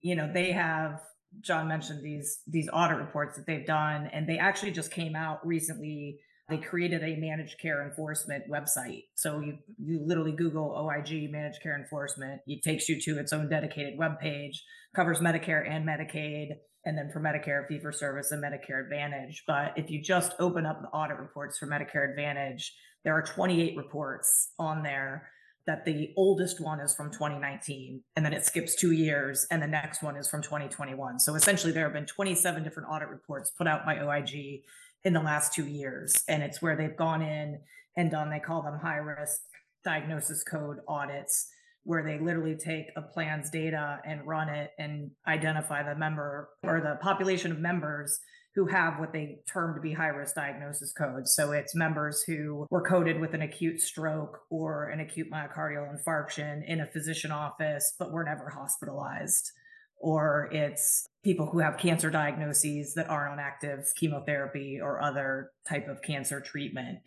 you 0.00 0.16
know, 0.16 0.30
they 0.32 0.52
have 0.52 1.00
John 1.40 1.68
mentioned 1.68 2.02
these 2.02 2.42
these 2.46 2.68
audit 2.72 2.98
reports 2.98 3.36
that 3.36 3.46
they've 3.46 3.66
done, 3.66 4.08
and 4.12 4.28
they 4.28 4.38
actually 4.38 4.72
just 4.72 4.90
came 4.90 5.16
out 5.16 5.46
recently. 5.46 6.18
They 6.48 6.58
created 6.58 7.02
a 7.02 7.16
managed 7.16 7.58
care 7.58 7.86
enforcement 7.86 8.44
website. 8.50 9.04
So 9.14 9.40
you 9.40 9.58
you 9.78 10.02
literally 10.04 10.32
Google 10.32 10.74
OIG 10.76 11.30
managed 11.30 11.62
care 11.62 11.78
enforcement. 11.78 12.42
It 12.46 12.62
takes 12.62 12.88
you 12.88 13.00
to 13.00 13.18
its 13.18 13.32
own 13.32 13.48
dedicated 13.48 13.98
web 13.98 14.20
page, 14.20 14.62
covers 14.94 15.20
Medicare 15.20 15.68
and 15.68 15.86
Medicaid, 15.86 16.48
and 16.84 16.98
then 16.98 17.10
for 17.12 17.20
Medicare 17.20 17.66
fee 17.66 17.78
for 17.78 17.92
service 17.92 18.30
and 18.30 18.42
Medicare 18.42 18.84
Advantage. 18.84 19.44
But 19.46 19.72
if 19.76 19.90
you 19.90 20.02
just 20.02 20.34
open 20.38 20.66
up 20.66 20.82
the 20.82 20.88
audit 20.88 21.18
reports 21.18 21.58
for 21.58 21.66
Medicare 21.66 22.10
Advantage, 22.10 22.74
there 23.04 23.14
are 23.14 23.22
28 23.22 23.76
reports 23.76 24.52
on 24.58 24.82
there 24.82 25.30
that 25.66 25.84
the 25.84 26.12
oldest 26.16 26.60
one 26.60 26.80
is 26.80 26.94
from 26.94 27.10
2019 27.10 28.02
and 28.16 28.24
then 28.24 28.32
it 28.32 28.44
skips 28.44 28.74
two 28.74 28.92
years 28.92 29.46
and 29.50 29.62
the 29.62 29.66
next 29.66 30.02
one 30.02 30.16
is 30.16 30.28
from 30.28 30.42
2021 30.42 31.18
so 31.18 31.34
essentially 31.34 31.72
there 31.72 31.84
have 31.84 31.92
been 31.92 32.06
27 32.06 32.62
different 32.62 32.88
audit 32.88 33.08
reports 33.08 33.50
put 33.50 33.66
out 33.66 33.84
by 33.84 33.96
oig 33.96 34.62
in 35.04 35.12
the 35.12 35.20
last 35.20 35.52
two 35.52 35.66
years 35.66 36.24
and 36.28 36.42
it's 36.42 36.60
where 36.60 36.76
they've 36.76 36.96
gone 36.96 37.22
in 37.22 37.58
and 37.96 38.10
done 38.10 38.30
they 38.30 38.40
call 38.40 38.62
them 38.62 38.78
high 38.78 38.96
risk 38.96 39.40
diagnosis 39.84 40.42
code 40.42 40.78
audits 40.88 41.48
where 41.84 42.02
they 42.02 42.18
literally 42.18 42.56
take 42.56 42.86
a 42.96 43.02
plan's 43.02 43.50
data 43.50 44.00
and 44.06 44.26
run 44.26 44.48
it 44.48 44.70
and 44.78 45.10
identify 45.28 45.82
the 45.82 45.94
member 45.98 46.48
or 46.62 46.80
the 46.80 46.98
population 47.02 47.52
of 47.52 47.58
members 47.58 48.18
who 48.54 48.66
have 48.66 49.00
what 49.00 49.12
they 49.12 49.40
term 49.52 49.74
to 49.74 49.80
be 49.80 49.92
high 49.92 50.08
risk 50.08 50.36
diagnosis 50.36 50.92
codes. 50.92 51.34
So 51.34 51.52
it's 51.52 51.74
members 51.74 52.22
who 52.22 52.66
were 52.70 52.82
coded 52.82 53.20
with 53.20 53.34
an 53.34 53.42
acute 53.42 53.80
stroke 53.80 54.40
or 54.48 54.88
an 54.90 55.00
acute 55.00 55.28
myocardial 55.30 55.92
infarction 55.92 56.62
in 56.66 56.80
a 56.80 56.86
physician 56.86 57.32
office, 57.32 57.94
but 57.98 58.12
were 58.12 58.24
never 58.24 58.48
hospitalized. 58.50 59.50
Or 59.98 60.48
it's 60.52 61.06
people 61.24 61.46
who 61.46 61.58
have 61.58 61.78
cancer 61.78 62.10
diagnoses 62.10 62.94
that 62.94 63.10
aren't 63.10 63.32
on 63.32 63.38
active 63.40 63.86
chemotherapy 63.96 64.78
or 64.80 65.02
other 65.02 65.50
type 65.68 65.88
of 65.88 66.02
cancer 66.02 66.40
treatment. 66.40 66.98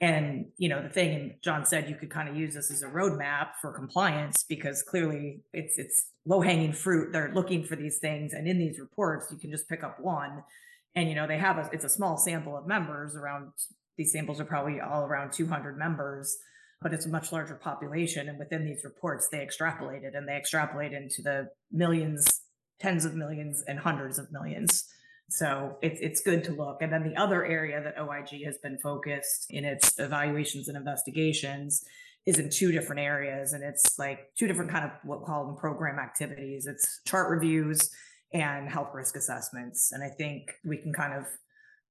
And 0.00 0.46
you 0.58 0.68
know 0.68 0.82
the 0.82 0.88
thing, 0.88 1.14
and 1.14 1.34
John 1.44 1.64
said 1.64 1.88
you 1.88 1.94
could 1.94 2.10
kind 2.10 2.28
of 2.28 2.36
use 2.36 2.54
this 2.54 2.72
as 2.72 2.82
a 2.82 2.88
roadmap 2.88 3.50
for 3.60 3.72
compliance 3.72 4.44
because 4.48 4.82
clearly 4.82 5.42
it's 5.52 5.78
it's 5.78 6.10
low 6.26 6.40
hanging 6.40 6.72
fruit. 6.72 7.12
They're 7.12 7.30
looking 7.32 7.62
for 7.62 7.76
these 7.76 7.98
things, 7.98 8.32
and 8.32 8.48
in 8.48 8.58
these 8.58 8.80
reports 8.80 9.28
you 9.30 9.38
can 9.38 9.52
just 9.52 9.68
pick 9.68 9.84
up 9.84 9.98
one 10.00 10.42
and 10.94 11.08
you 11.08 11.14
know 11.14 11.26
they 11.26 11.38
have 11.38 11.58
a 11.58 11.68
it's 11.72 11.84
a 11.84 11.88
small 11.88 12.16
sample 12.16 12.56
of 12.56 12.66
members 12.66 13.16
around 13.16 13.48
these 13.96 14.12
samples 14.12 14.40
are 14.40 14.44
probably 14.44 14.80
all 14.80 15.04
around 15.04 15.32
200 15.32 15.76
members 15.76 16.36
but 16.82 16.92
it's 16.92 17.06
a 17.06 17.08
much 17.08 17.32
larger 17.32 17.54
population. 17.54 18.28
And 18.28 18.38
within 18.38 18.64
these 18.64 18.84
reports 18.84 19.28
they 19.30 19.38
extrapolated 19.38 20.16
and 20.16 20.28
they 20.28 20.36
extrapolate 20.36 20.92
into 20.92 21.22
the 21.22 21.48
millions 21.70 22.40
tens 22.80 23.04
of 23.04 23.14
millions 23.14 23.62
and 23.68 23.78
hundreds 23.78 24.18
of 24.18 24.32
millions. 24.32 24.88
So 25.30 25.78
it's 25.82 26.00
it's 26.00 26.20
good 26.20 26.44
to 26.44 26.52
look. 26.52 26.82
And 26.82 26.92
then 26.92 27.04
the 27.04 27.16
other 27.16 27.44
area 27.44 27.80
that 27.82 27.96
oig 27.96 28.44
has 28.44 28.58
been 28.58 28.78
focused 28.78 29.46
in 29.48 29.64
its 29.64 29.98
evaluations 29.98 30.68
and 30.68 30.76
investigations 30.76 31.84
is 32.26 32.38
in 32.38 32.50
two 32.50 32.70
different 32.72 33.00
areas. 33.00 33.52
And 33.52 33.64
it's 33.64 33.98
like 33.98 34.34
two 34.38 34.46
different 34.46 34.70
kind 34.70 34.84
of 34.84 34.90
what 35.04 35.20
we 35.20 35.26
call 35.26 35.46
them 35.46 35.56
program 35.56 35.98
activities. 35.98 36.66
It's 36.66 37.00
chart 37.06 37.30
reviews 37.30 37.90
and 38.32 38.68
health 38.68 38.90
risk 38.94 39.16
assessments. 39.16 39.90
And 39.92 40.02
I 40.02 40.08
think 40.08 40.52
we 40.64 40.78
can 40.78 40.92
kind 40.92 41.14
of 41.14 41.26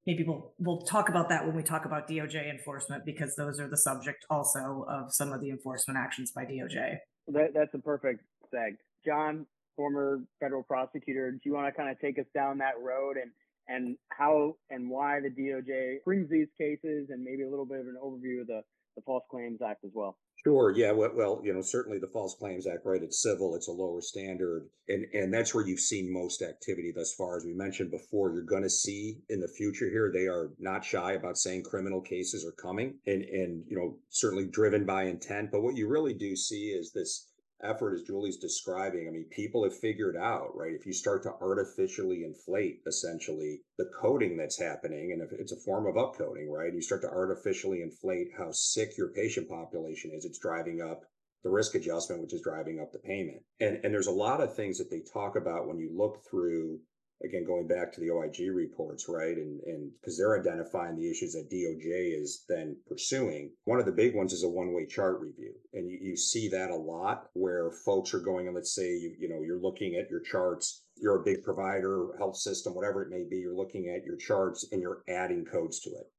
maybe 0.05 0.23
we'll 0.23 0.53
we'll 0.59 0.81
talk 0.81 1.09
about 1.09 1.29
that 1.29 1.45
when 1.45 1.55
we 1.55 1.63
talk 1.63 1.85
about 1.85 2.07
DOJ 2.07 2.49
enforcement 2.49 3.05
because 3.05 3.35
those 3.35 3.59
are 3.59 3.67
the 3.67 3.77
subject 3.77 4.25
also 4.29 4.85
of 4.89 5.13
some 5.13 5.31
of 5.31 5.41
the 5.41 5.49
enforcement 5.49 5.97
actions 5.97 6.31
by 6.31 6.43
DOJ. 6.45 6.97
That, 7.27 7.53
that's 7.53 7.73
a 7.73 7.79
perfect 7.79 8.23
seg. 8.53 8.77
John, 9.05 9.45
former 9.75 10.21
federal 10.39 10.63
prosecutor, 10.63 11.31
do 11.31 11.39
you 11.43 11.53
want 11.53 11.67
to 11.67 11.71
kind 11.71 11.89
of 11.89 11.99
take 11.99 12.19
us 12.19 12.25
down 12.33 12.57
that 12.59 12.73
road 12.81 13.17
and 13.17 13.31
and 13.67 13.95
how 14.09 14.55
and 14.69 14.89
why 14.89 15.19
the 15.19 15.29
DOJ 15.29 16.03
brings 16.03 16.29
these 16.29 16.47
cases 16.59 17.09
and 17.09 17.23
maybe 17.23 17.43
a 17.43 17.49
little 17.49 17.65
bit 17.65 17.79
of 17.79 17.85
an 17.85 17.97
overview 18.03 18.41
of 18.41 18.47
the 18.47 18.61
the 18.95 19.01
False 19.05 19.23
Claims 19.31 19.59
Act 19.61 19.85
as 19.85 19.91
well. 19.93 20.17
Sure. 20.43 20.71
Yeah. 20.75 20.91
Well, 20.91 21.11
well, 21.13 21.41
you 21.43 21.53
know, 21.53 21.61
certainly 21.61 21.99
the 21.99 22.07
False 22.07 22.33
Claims 22.33 22.65
Act, 22.65 22.83
right? 22.83 23.03
It's 23.03 23.21
civil. 23.21 23.53
It's 23.53 23.67
a 23.67 23.71
lower 23.71 24.01
standard, 24.01 24.67
and 24.87 25.05
and 25.13 25.31
that's 25.31 25.53
where 25.53 25.65
you've 25.65 25.79
seen 25.79 26.11
most 26.11 26.41
activity 26.41 26.91
thus 26.91 27.13
far. 27.13 27.37
As 27.37 27.45
we 27.45 27.53
mentioned 27.53 27.91
before, 27.91 28.33
you're 28.33 28.41
going 28.41 28.63
to 28.63 28.69
see 28.69 29.19
in 29.29 29.39
the 29.39 29.47
future 29.47 29.87
here 29.89 30.11
they 30.11 30.25
are 30.25 30.51
not 30.57 30.83
shy 30.83 31.13
about 31.13 31.37
saying 31.37 31.63
criminal 31.63 32.01
cases 32.01 32.43
are 32.43 32.53
coming, 32.53 32.95
and 33.05 33.21
and 33.21 33.63
you 33.67 33.77
know 33.77 33.97
certainly 34.09 34.45
driven 34.45 34.83
by 34.83 35.03
intent. 35.03 35.51
But 35.51 35.61
what 35.61 35.77
you 35.77 35.87
really 35.87 36.15
do 36.15 36.35
see 36.35 36.69
is 36.69 36.91
this 36.91 37.27
effort 37.63 37.93
as 37.93 38.03
Julie's 38.03 38.37
describing, 38.37 39.07
I 39.07 39.11
mean, 39.11 39.25
people 39.29 39.63
have 39.63 39.77
figured 39.77 40.15
out, 40.15 40.55
right? 40.55 40.73
If 40.73 40.85
you 40.85 40.93
start 40.93 41.23
to 41.23 41.33
artificially 41.41 42.23
inflate 42.23 42.81
essentially 42.87 43.61
the 43.77 43.89
coding 43.99 44.37
that's 44.37 44.59
happening, 44.59 45.11
and 45.11 45.21
if 45.21 45.31
it's 45.31 45.51
a 45.51 45.59
form 45.65 45.85
of 45.85 45.95
upcoding, 45.95 46.49
right? 46.49 46.73
You 46.73 46.81
start 46.81 47.01
to 47.01 47.09
artificially 47.09 47.81
inflate 47.81 48.29
how 48.37 48.51
sick 48.51 48.97
your 48.97 49.09
patient 49.09 49.49
population 49.49 50.11
is, 50.13 50.25
it's 50.25 50.39
driving 50.39 50.81
up 50.81 51.01
the 51.43 51.49
risk 51.49 51.75
adjustment, 51.75 52.21
which 52.21 52.33
is 52.33 52.41
driving 52.41 52.79
up 52.79 52.91
the 52.91 52.99
payment. 52.99 53.41
And 53.59 53.79
and 53.83 53.93
there's 53.93 54.07
a 54.07 54.11
lot 54.11 54.41
of 54.41 54.55
things 54.55 54.77
that 54.77 54.89
they 54.91 55.01
talk 55.13 55.35
about 55.35 55.67
when 55.67 55.79
you 55.79 55.89
look 55.95 56.23
through 56.29 56.79
again 57.23 57.45
going 57.45 57.67
back 57.67 57.91
to 57.93 58.01
the 58.01 58.11
OIG 58.11 58.53
reports, 58.53 59.07
right? 59.07 59.35
And 59.35 59.59
and 59.61 59.91
because 59.99 60.17
they're 60.17 60.39
identifying 60.39 60.95
the 60.95 61.09
issues 61.09 61.33
that 61.33 61.49
DOJ 61.49 62.21
is 62.21 62.43
then 62.47 62.77
pursuing. 62.87 63.51
One 63.65 63.79
of 63.79 63.85
the 63.85 63.91
big 63.91 64.15
ones 64.15 64.33
is 64.33 64.43
a 64.43 64.49
one-way 64.49 64.85
chart 64.87 65.19
review. 65.19 65.53
And 65.73 65.89
you, 65.89 65.99
you 66.01 66.17
see 66.17 66.47
that 66.49 66.69
a 66.71 66.75
lot 66.75 67.27
where 67.33 67.71
folks 67.71 68.13
are 68.13 68.19
going 68.19 68.47
and 68.47 68.55
let's 68.55 68.75
say 68.75 68.89
you, 68.89 69.15
you 69.19 69.29
know, 69.29 69.41
you're 69.41 69.61
looking 69.61 69.95
at 69.95 70.09
your 70.09 70.21
charts, 70.21 70.83
you're 70.95 71.21
a 71.21 71.23
big 71.23 71.43
provider, 71.43 72.09
health 72.17 72.37
system, 72.37 72.73
whatever 72.73 73.03
it 73.03 73.09
may 73.09 73.23
be, 73.29 73.37
you're 73.37 73.55
looking 73.55 73.93
at 73.95 74.05
your 74.05 74.17
charts 74.17 74.67
and 74.71 74.81
you're 74.81 75.03
adding 75.07 75.45
codes 75.45 75.79
to 75.81 75.89
it. 75.91 76.11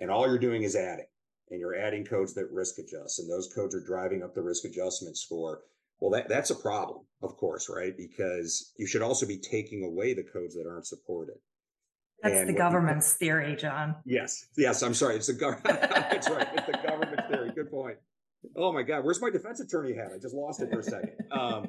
And 0.00 0.10
all 0.10 0.26
you're 0.26 0.38
doing 0.38 0.62
is 0.62 0.76
adding. 0.76 1.06
And 1.50 1.58
you're 1.58 1.74
adding 1.74 2.04
codes 2.04 2.32
that 2.34 2.48
risk 2.52 2.78
adjust, 2.78 3.18
and 3.18 3.28
those 3.28 3.52
codes 3.52 3.74
are 3.74 3.84
driving 3.84 4.22
up 4.22 4.36
the 4.36 4.42
risk 4.42 4.64
adjustment 4.64 5.16
score 5.16 5.62
well, 6.00 6.10
that, 6.12 6.28
that's 6.28 6.50
a 6.50 6.54
problem, 6.54 7.00
of 7.22 7.36
course, 7.36 7.68
right? 7.68 7.94
Because 7.96 8.72
you 8.78 8.86
should 8.86 9.02
also 9.02 9.26
be 9.26 9.38
taking 9.38 9.84
away 9.84 10.14
the 10.14 10.24
codes 10.24 10.54
that 10.54 10.66
aren't 10.68 10.86
supported. 10.86 11.36
That's 12.22 12.36
and 12.36 12.48
the 12.48 12.54
government's 12.54 13.16
you, 13.20 13.26
theory, 13.26 13.56
John. 13.56 13.96
Yes. 14.04 14.46
Yes. 14.56 14.82
I'm 14.82 14.94
sorry. 14.94 15.16
It's 15.16 15.28
the 15.28 15.34
government. 15.34 15.64
that's 15.80 16.28
right. 16.28 16.48
It's 16.54 16.66
the 16.66 16.78
government's 16.86 17.22
theory. 17.30 17.50
Good 17.54 17.70
point. 17.70 17.96
Oh 18.56 18.72
my 18.72 18.82
God. 18.82 19.04
Where's 19.04 19.20
my 19.20 19.30
defense 19.30 19.60
attorney 19.60 19.94
hat? 19.94 20.10
I 20.14 20.18
just 20.18 20.34
lost 20.34 20.60
it 20.60 20.70
for 20.70 20.80
a 20.80 20.82
second. 20.82 21.12
Um, 21.30 21.68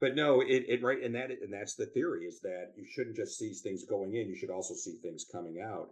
but 0.00 0.14
no, 0.14 0.40
it, 0.40 0.64
it 0.68 0.82
right. 0.82 1.02
And 1.02 1.14
that, 1.14 1.30
and 1.30 1.52
that's 1.52 1.74
the 1.74 1.86
theory 1.86 2.24
is 2.24 2.40
that 2.42 2.72
you 2.76 2.84
shouldn't 2.88 3.16
just 3.16 3.38
see 3.38 3.52
things 3.52 3.84
going 3.84 4.14
in. 4.14 4.28
You 4.28 4.36
should 4.36 4.50
also 4.50 4.74
see 4.74 4.96
things 5.02 5.26
coming 5.30 5.60
out. 5.60 5.88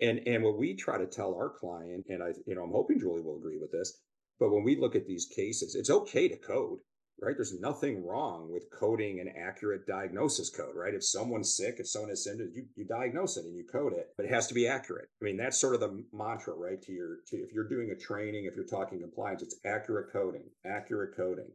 And, 0.00 0.20
and 0.26 0.42
what 0.42 0.58
we 0.58 0.76
try 0.76 0.98
to 0.98 1.06
tell 1.06 1.34
our 1.34 1.50
client, 1.50 2.06
and 2.08 2.22
I, 2.22 2.28
you 2.46 2.54
know, 2.54 2.62
I'm 2.62 2.70
hoping 2.70 3.00
Julie 3.00 3.22
will 3.22 3.36
agree 3.36 3.58
with 3.60 3.72
this, 3.72 4.00
but 4.38 4.50
when 4.50 4.64
we 4.64 4.76
look 4.76 4.96
at 4.96 5.06
these 5.06 5.26
cases, 5.26 5.74
it's 5.74 5.90
okay 5.90 6.28
to 6.28 6.36
code 6.38 6.78
right? 7.20 7.36
There's 7.36 7.58
nothing 7.58 8.04
wrong 8.04 8.50
with 8.50 8.70
coding 8.70 9.20
an 9.20 9.32
accurate 9.36 9.86
diagnosis 9.86 10.50
code, 10.50 10.74
right? 10.74 10.94
If 10.94 11.04
someone's 11.04 11.54
sick, 11.54 11.76
if 11.78 11.88
someone 11.88 12.10
has 12.10 12.24
symptoms, 12.24 12.56
you, 12.56 12.64
you 12.76 12.84
diagnose 12.84 13.36
it 13.36 13.44
and 13.44 13.56
you 13.56 13.64
code 13.64 13.92
it, 13.92 14.08
but 14.16 14.26
it 14.26 14.32
has 14.32 14.46
to 14.48 14.54
be 14.54 14.66
accurate. 14.66 15.08
I 15.20 15.24
mean, 15.24 15.36
that's 15.36 15.60
sort 15.60 15.74
of 15.74 15.80
the 15.80 16.04
mantra, 16.12 16.54
right? 16.54 16.80
To 16.80 16.92
your, 16.92 17.18
to, 17.28 17.36
if 17.36 17.52
you're 17.52 17.68
doing 17.68 17.90
a 17.90 18.00
training, 18.00 18.46
if 18.46 18.56
you're 18.56 18.64
talking 18.64 19.00
compliance, 19.00 19.42
it's 19.42 19.60
accurate 19.64 20.12
coding, 20.12 20.44
accurate 20.64 21.16
coding. 21.16 21.50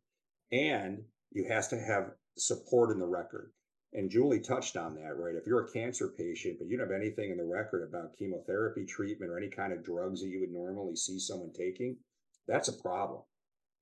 And 0.51 1.03
you 1.31 1.45
has 1.49 1.67
to 1.69 1.79
have 1.79 2.11
support 2.37 2.91
in 2.91 2.99
the 2.99 3.07
record. 3.07 3.51
And 3.93 4.11
Julie 4.11 4.41
touched 4.41 4.75
on 4.75 4.95
that, 4.95 5.17
right? 5.17 5.35
If 5.35 5.47
you're 5.47 5.65
a 5.65 5.71
cancer 5.71 6.09
patient, 6.09 6.57
but 6.59 6.67
you 6.67 6.77
don't 6.77 6.91
have 6.91 7.01
anything 7.01 7.31
in 7.31 7.37
the 7.37 7.45
record 7.45 7.87
about 7.87 8.15
chemotherapy 8.17 8.85
treatment 8.85 9.31
or 9.31 9.37
any 9.37 9.49
kind 9.49 9.71
of 9.71 9.85
drugs 9.85 10.21
that 10.21 10.27
you 10.27 10.41
would 10.41 10.51
normally 10.51 10.95
see 10.95 11.17
someone 11.17 11.53
taking, 11.53 11.97
that's 12.47 12.67
a 12.67 12.73
problem 12.73 13.21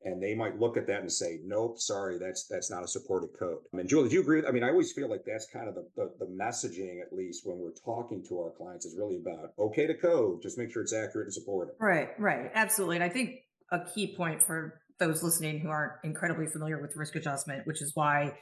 and 0.06 0.22
they 0.22 0.36
might 0.36 0.60
look 0.60 0.78
at 0.78 0.88
that 0.88 1.02
and 1.02 1.12
say, 1.12 1.40
"Nope, 1.44 1.80
sorry, 1.80 2.18
that's 2.18 2.48
that's 2.48 2.70
not 2.70 2.84
a 2.84 2.88
supported 2.88 3.30
code." 3.38 3.60
I 3.74 3.78
mean, 3.78 3.88
Julie, 3.88 4.10
do 4.10 4.16
you 4.16 4.22
agree? 4.22 4.42
With, 4.42 4.50
I 4.50 4.52
mean, 4.52 4.64
I 4.64 4.70
always 4.70 4.92
feel 4.92 5.10
like 5.10 5.24
that's 5.26 5.48
kind 5.48 5.68
of 5.68 5.76
the, 5.76 5.88
the, 5.96 6.12
the 6.20 6.26
messaging, 6.26 7.02
at 7.02 7.14
least 7.14 7.46
when 7.46 7.60
we're 7.60 7.72
talking 7.72 8.24
to 8.30 8.40
our 8.40 8.52
clients, 8.52 8.86
is 8.86 8.98
really 8.98 9.18
about 9.18 9.54
okay 9.58 9.88
to 9.88 9.96
code, 9.96 10.42
just 10.42 10.58
make 10.58 10.72
sure 10.72 10.82
it's 10.82 10.94
accurate 10.94 11.28
and 11.28 11.34
supported. 11.34 11.74
Right, 11.80 12.10
right, 12.20 12.52
absolutely. 12.54 12.98
And 12.98 13.04
I 13.04 13.10
think 13.10 13.40
a 13.72 13.86
key 13.94 14.16
point 14.16 14.44
for 14.44 14.82
those 15.00 15.24
listening 15.24 15.60
who 15.60 15.70
aren't 15.70 15.94
incredibly 16.04 16.48
familiar 16.48 16.82
with 16.82 16.96
risk 16.96 17.16
adjustment, 17.16 17.66
which 17.66 17.82
is 17.82 17.92
why 17.96 18.38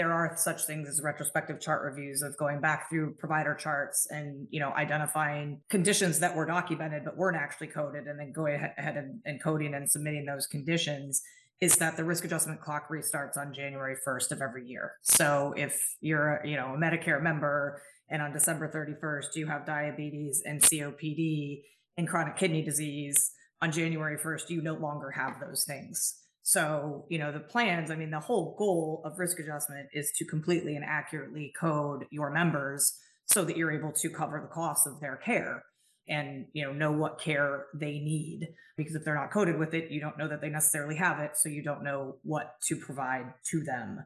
there 0.00 0.14
are 0.14 0.32
such 0.34 0.64
things 0.64 0.88
as 0.88 1.02
retrospective 1.02 1.60
chart 1.60 1.82
reviews 1.82 2.22
of 2.22 2.34
going 2.38 2.58
back 2.58 2.88
through 2.88 3.12
provider 3.18 3.54
charts 3.54 4.06
and 4.08 4.48
you 4.48 4.58
know 4.58 4.70
identifying 4.70 5.60
conditions 5.68 6.20
that 6.20 6.34
were 6.34 6.46
documented 6.46 7.04
but 7.04 7.18
weren't 7.18 7.36
actually 7.36 7.66
coded 7.66 8.06
and 8.06 8.18
then 8.18 8.32
going 8.32 8.54
ahead 8.54 8.96
and, 8.96 9.20
and 9.26 9.42
coding 9.42 9.74
and 9.74 9.90
submitting 9.90 10.24
those 10.24 10.46
conditions 10.46 11.20
is 11.60 11.76
that 11.76 11.98
the 11.98 12.02
risk 12.02 12.24
adjustment 12.24 12.62
clock 12.62 12.88
restarts 12.88 13.36
on 13.36 13.52
January 13.52 13.94
1st 14.08 14.32
of 14.32 14.40
every 14.40 14.66
year. 14.66 14.92
So 15.02 15.52
if 15.54 15.78
you're, 16.00 16.40
you 16.46 16.56
know, 16.56 16.72
a 16.74 16.78
Medicare 16.78 17.22
member 17.22 17.82
and 18.08 18.22
on 18.22 18.32
December 18.32 18.70
31st 18.72 19.36
you 19.36 19.48
have 19.48 19.66
diabetes 19.66 20.42
and 20.46 20.62
COPD 20.62 21.60
and 21.98 22.08
chronic 22.08 22.38
kidney 22.38 22.62
disease, 22.62 23.32
on 23.60 23.70
January 23.70 24.16
1st 24.16 24.48
you 24.48 24.62
no 24.62 24.72
longer 24.72 25.10
have 25.10 25.34
those 25.46 25.64
things. 25.64 26.16
So, 26.42 27.04
you 27.08 27.18
know, 27.18 27.32
the 27.32 27.40
plans, 27.40 27.90
I 27.90 27.96
mean, 27.96 28.10
the 28.10 28.20
whole 28.20 28.54
goal 28.58 29.02
of 29.04 29.18
risk 29.18 29.38
adjustment 29.38 29.88
is 29.92 30.10
to 30.16 30.24
completely 30.24 30.76
and 30.76 30.84
accurately 30.84 31.52
code 31.58 32.06
your 32.10 32.30
members 32.30 32.98
so 33.26 33.44
that 33.44 33.56
you're 33.56 33.72
able 33.72 33.92
to 33.92 34.10
cover 34.10 34.40
the 34.40 34.52
costs 34.52 34.86
of 34.86 35.00
their 35.00 35.16
care 35.16 35.64
and, 36.08 36.46
you 36.52 36.64
know, 36.64 36.72
know 36.72 36.92
what 36.92 37.20
care 37.20 37.66
they 37.74 38.00
need. 38.00 38.48
Because 38.76 38.94
if 38.94 39.04
they're 39.04 39.14
not 39.14 39.30
coded 39.30 39.58
with 39.58 39.74
it, 39.74 39.90
you 39.90 40.00
don't 40.00 40.18
know 40.18 40.28
that 40.28 40.40
they 40.40 40.48
necessarily 40.48 40.96
have 40.96 41.20
it. 41.20 41.36
So 41.36 41.48
you 41.48 41.62
don't 41.62 41.84
know 41.84 42.16
what 42.22 42.56
to 42.66 42.76
provide 42.76 43.34
to 43.50 43.62
them. 43.62 44.02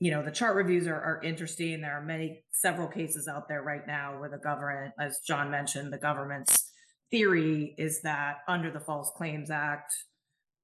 You 0.00 0.10
know, 0.10 0.24
the 0.24 0.32
chart 0.32 0.56
reviews 0.56 0.88
are, 0.88 1.00
are 1.00 1.20
interesting. 1.22 1.80
There 1.80 1.96
are 1.96 2.04
many, 2.04 2.44
several 2.50 2.88
cases 2.88 3.28
out 3.28 3.48
there 3.48 3.62
right 3.62 3.86
now 3.86 4.18
where 4.18 4.28
the 4.28 4.38
government, 4.38 4.94
as 4.98 5.20
John 5.24 5.50
mentioned, 5.50 5.92
the 5.92 5.98
government's 5.98 6.72
theory 7.10 7.74
is 7.78 8.02
that 8.02 8.38
under 8.48 8.72
the 8.72 8.80
False 8.80 9.12
Claims 9.16 9.50
Act, 9.50 9.94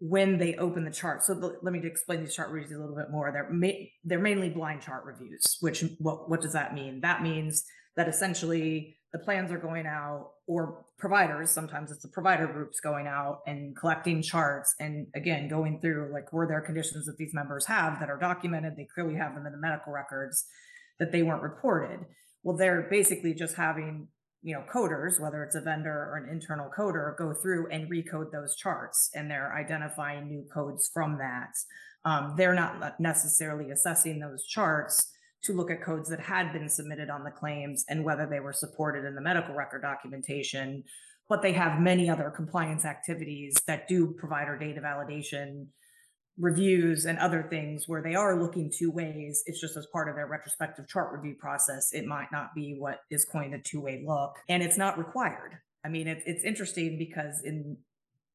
when 0.00 0.38
they 0.38 0.57
open 0.57 0.85
the 0.85 0.90
chart, 0.90 1.23
so 1.23 1.35
the, 1.35 1.59
let 1.62 1.73
me 1.73 1.80
explain 1.85 2.21
these 2.21 2.35
chart 2.35 2.50
reviews 2.50 2.73
a 2.73 2.80
little 2.80 2.97
bit 2.97 3.11
more. 3.11 3.30
They're 3.30 3.50
ma- 3.50 3.87
they're 4.02 4.19
mainly 4.19 4.49
blind 4.49 4.80
chart 4.80 5.04
reviews. 5.04 5.59
Which 5.61 5.85
what 5.99 6.28
what 6.28 6.40
does 6.40 6.54
that 6.54 6.75
mean? 6.75 7.00
That 7.02 7.23
means 7.23 7.64
that 7.97 8.09
essentially 8.09 8.97
the 9.12 9.19
plans 9.19 9.52
are 9.52 9.59
going 9.59 9.87
out 9.87 10.30
or 10.47 10.85
providers 10.99 11.50
sometimes 11.50 11.90
it's 11.90 12.02
the 12.02 12.09
provider 12.09 12.47
groups 12.47 12.80
going 12.80 13.07
out 13.07 13.40
and 13.47 13.76
collecting 13.76 14.23
charts 14.23 14.75
and 14.78 15.07
again 15.14 15.49
going 15.49 15.80
through 15.80 16.11
like 16.12 16.33
were 16.33 16.47
there 16.47 16.61
conditions 16.61 17.07
that 17.07 17.16
these 17.16 17.35
members 17.35 17.66
have 17.66 17.99
that 17.99 18.09
are 18.09 18.19
documented 18.19 18.76
they 18.76 18.87
clearly 18.95 19.16
have 19.16 19.35
them 19.35 19.47
in 19.47 19.52
the 19.52 19.59
medical 19.59 19.92
records 19.92 20.47
that 20.99 21.11
they 21.12 21.23
weren't 21.23 21.42
reported 21.42 22.00
well 22.42 22.57
they're 22.57 22.87
basically 22.88 23.35
just 23.35 23.57
having 23.57 24.07
you 24.43 24.55
know 24.55 24.65
coders 24.73 25.21
whether 25.21 25.45
it's 25.45 25.55
a 25.55 25.61
vendor 25.61 26.09
or 26.11 26.17
an 26.17 26.31
internal 26.31 26.71
coder 26.77 27.17
go 27.17 27.35
through 27.35 27.69
and 27.69 27.91
recode 27.91 28.31
those 28.33 28.57
charts 28.57 29.11
and 29.15 29.31
they're 29.31 29.55
identifying 29.55 30.29
new 30.29 30.45
codes 30.53 30.91
from 30.93 31.19
that 31.19 31.55
um, 32.05 32.35
they're 32.37 32.55
not 32.55 32.99
necessarily 32.99 33.71
assessing 33.71 34.19
those 34.19 34.47
charts 34.47 35.13
to 35.43 35.53
look 35.53 35.71
at 35.71 35.83
codes 35.83 36.09
that 36.11 36.21
had 36.21 36.53
been 36.53 36.69
submitted 36.69 37.11
on 37.11 37.25
the 37.25 37.31
claims 37.31 37.85
and 37.89 38.05
whether 38.05 38.27
they 38.27 38.41
were 38.41 38.53
supported 38.53 39.05
in 39.05 39.15
the 39.15 39.21
medical 39.21 39.55
record 39.55 39.83
documentation. 39.83 40.85
But 41.29 41.43
they 41.43 41.53
have 41.53 41.81
many 41.81 42.11
other 42.11 42.31
compliance 42.31 42.85
activities 42.85 43.55
that 43.67 43.89
do 43.89 44.15
provider 44.19 44.59
data 44.59 44.81
validation 44.81 45.67
reviews 46.41 47.05
and 47.05 47.19
other 47.19 47.47
things 47.49 47.85
where 47.87 48.03
they 48.03 48.15
are 48.15 48.41
looking 48.41 48.73
two 48.77 48.91
ways. 48.91 49.43
It's 49.47 49.61
just 49.61 49.77
as 49.77 49.87
part 49.93 50.09
of 50.09 50.17
their 50.17 50.27
retrospective 50.27 50.89
chart 50.89 51.13
review 51.13 51.37
process. 51.39 51.93
It 51.93 52.07
might 52.07 52.33
not 52.33 52.55
be 52.55 52.77
what 52.79 53.01
is 53.11 53.27
coined 53.27 53.55
a 53.55 53.59
two 53.59 53.81
way 53.81 54.03
look, 54.07 54.37
and 54.49 54.63
it's 54.63 54.79
not 54.79 54.99
required. 54.99 55.59
I 55.85 55.89
mean, 55.89 56.09
it, 56.09 56.23
it's 56.27 56.45
interesting 56.45 56.99
because 56.99 57.43
in 57.45 57.77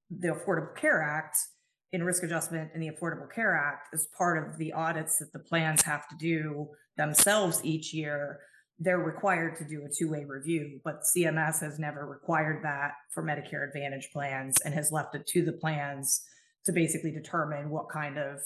the 0.09 0.29
Affordable 0.29 0.75
Care 0.75 1.01
Act, 1.01 1.37
in 1.91 2.03
risk 2.03 2.23
adjustment 2.23 2.71
in 2.75 2.81
the 2.81 2.89
Affordable 2.89 3.31
Care 3.33 3.55
Act, 3.55 3.89
as 3.93 4.07
part 4.17 4.47
of 4.47 4.57
the 4.57 4.73
audits 4.73 5.17
that 5.19 5.33
the 5.33 5.39
plans 5.39 5.81
have 5.83 6.07
to 6.09 6.15
do 6.19 6.67
themselves 6.97 7.61
each 7.63 7.93
year, 7.93 8.39
they're 8.77 8.99
required 8.99 9.55
to 9.57 9.63
do 9.63 9.83
a 9.85 9.89
two 9.89 10.11
way 10.11 10.25
review. 10.25 10.79
But 10.83 11.01
CMS 11.15 11.61
has 11.61 11.79
never 11.79 12.05
required 12.05 12.63
that 12.63 12.91
for 13.11 13.23
Medicare 13.23 13.67
Advantage 13.67 14.09
plans 14.11 14.55
and 14.63 14.73
has 14.73 14.91
left 14.91 15.15
it 15.15 15.25
to 15.27 15.43
the 15.43 15.53
plans 15.53 16.21
to 16.65 16.71
basically 16.71 17.11
determine 17.11 17.69
what 17.69 17.89
kind 17.89 18.17
of 18.17 18.39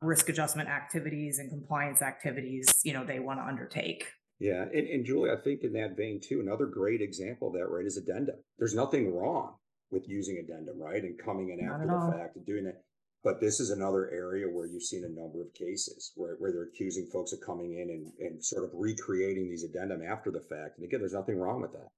risk 0.00 0.28
adjustment 0.28 0.68
activities 0.68 1.38
and 1.38 1.50
compliance 1.50 2.02
activities 2.02 2.66
you 2.84 2.92
know 2.92 3.04
they 3.04 3.20
want 3.20 3.38
to 3.38 3.44
undertake 3.44 4.04
yeah 4.40 4.64
and, 4.72 4.88
and 4.88 5.06
julie 5.06 5.30
i 5.30 5.36
think 5.36 5.62
in 5.62 5.72
that 5.72 5.96
vein 5.96 6.20
too 6.20 6.40
another 6.40 6.66
great 6.66 7.00
example 7.00 7.48
of 7.48 7.54
that 7.54 7.66
right 7.66 7.86
is 7.86 7.96
addendum 7.96 8.36
there's 8.58 8.74
nothing 8.74 9.14
wrong 9.14 9.54
with 9.90 10.08
using 10.08 10.38
addendum 10.38 10.80
right 10.80 11.02
and 11.02 11.18
coming 11.18 11.50
in 11.50 11.64
Not 11.64 11.74
after 11.74 11.86
the 11.86 11.94
all. 11.94 12.12
fact 12.12 12.36
and 12.36 12.46
doing 12.46 12.64
that 12.64 12.82
but 13.24 13.40
this 13.40 13.60
is 13.60 13.70
another 13.70 14.10
area 14.10 14.46
where 14.46 14.66
you've 14.66 14.82
seen 14.82 15.04
a 15.04 15.20
number 15.20 15.40
of 15.42 15.54
cases 15.54 16.12
where, 16.16 16.34
where 16.38 16.50
they're 16.50 16.64
accusing 16.64 17.06
folks 17.06 17.32
of 17.32 17.40
coming 17.40 17.78
in 17.78 17.90
and, 17.90 18.12
and 18.18 18.44
sort 18.44 18.64
of 18.64 18.70
recreating 18.74 19.48
these 19.48 19.62
addendum 19.62 20.02
after 20.02 20.32
the 20.32 20.40
fact. 20.40 20.78
And 20.78 20.84
again, 20.84 21.00
there's 21.00 21.12
nothing 21.12 21.38
wrong 21.38 21.62
with 21.62 21.72
that. 21.72 21.88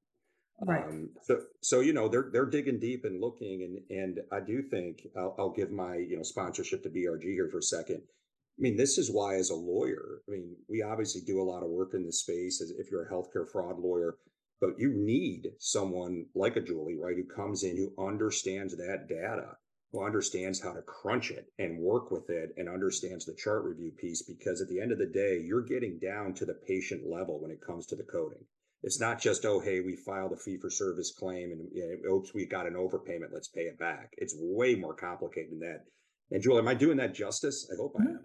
Right. 0.61 0.85
Um, 0.85 1.11
so, 1.23 1.41
so 1.63 1.81
you 1.81 1.93
know 1.93 2.09
they're 2.09 2.31
they're 2.33 2.47
digging 2.47 2.79
deep 2.79 3.05
and 3.05 3.21
looking, 3.21 3.63
and 3.63 4.01
and 4.01 4.21
I 4.33 4.41
do 4.41 4.63
think 4.63 5.07
I'll, 5.17 5.35
I'll 5.39 5.51
give 5.51 5.71
my 5.71 5.97
you 5.97 6.17
know 6.17 6.23
sponsorship 6.23 6.83
to 6.85 6.91
BRG 6.91 7.25
here 7.25 7.49
for 7.51 7.59
a 7.59 7.63
second. 7.63 7.97
I 7.97 8.61
mean, 8.61 8.77
this 8.77 8.99
is 8.99 9.11
why, 9.11 9.35
as 9.35 9.51
a 9.51 9.57
lawyer, 9.57 10.21
I 10.29 10.31
mean, 10.31 10.55
we 10.69 10.83
obviously 10.83 11.23
do 11.23 11.43
a 11.43 11.51
lot 11.51 11.65
of 11.65 11.71
work 11.71 11.91
in 11.95 12.05
this 12.05 12.21
space. 12.21 12.63
As 12.63 12.71
if 12.71 12.91
you're 12.91 13.05
a 13.05 13.13
healthcare 13.13 13.51
fraud 13.51 13.81
lawyer, 13.81 14.17
but 14.61 14.79
you 14.79 14.93
need 14.95 15.49
someone 15.59 16.27
like 16.35 16.57
a 16.57 16.61
Julie, 16.61 16.97
right, 16.97 17.17
who 17.17 17.25
comes 17.25 17.65
in 17.65 17.77
who 17.77 17.93
understands 18.03 18.77
that 18.77 19.09
data 19.09 19.57
who 19.95 20.05
understands 20.05 20.61
how 20.61 20.73
to 20.73 20.83
crunch 20.83 21.31
it 21.31 21.53
and 21.61 21.79
work 21.79 22.11
with 22.11 22.29
it 22.29 22.53
and 22.57 22.69
understands 22.69 23.25
the 23.25 23.35
chart 23.35 23.63
review 23.63 23.93
piece 23.93 24.23
because 24.23 24.61
at 24.61 24.69
the 24.69 24.81
end 24.81 24.91
of 24.91 24.99
the 24.99 25.07
day 25.07 25.41
you're 25.41 25.63
getting 25.63 26.01
down 26.01 26.35
to 26.35 26.45
the 26.45 26.59
patient 26.67 27.09
level 27.09 27.41
when 27.41 27.53
it 27.53 27.61
comes 27.65 27.87
to 27.87 27.95
the 27.95 28.03
coding 28.03 28.45
it's 28.85 29.01
not 29.01 29.21
just 29.21 29.45
oh 29.45 29.59
hey 29.61 29.81
we 29.81 29.97
filed 29.97 30.33
a 30.33 30.37
fee 30.37 30.59
for 30.59 30.71
service 30.71 31.13
claim 31.19 31.51
and 31.53 31.69
you 31.73 32.01
know, 32.05 32.15
oops 32.15 32.35
we 32.35 32.47
got 32.47 32.67
an 32.67 32.75
overpayment 32.75 33.33
let's 33.33 33.49
pay 33.49 33.63
it 33.63 33.79
back. 33.79 34.11
It's 34.19 34.37
way 34.39 34.75
more 34.75 34.95
complicated 34.95 35.53
than 35.53 35.61
that. 35.61 35.85
And 36.31 36.43
Julie, 36.43 36.59
am 36.59 36.69
i 36.69 36.75
doing 36.75 36.99
that 36.99 37.15
justice? 37.15 37.69
I 37.73 37.77
hope 37.81 37.97
i 37.99 38.03
am. 38.03 38.21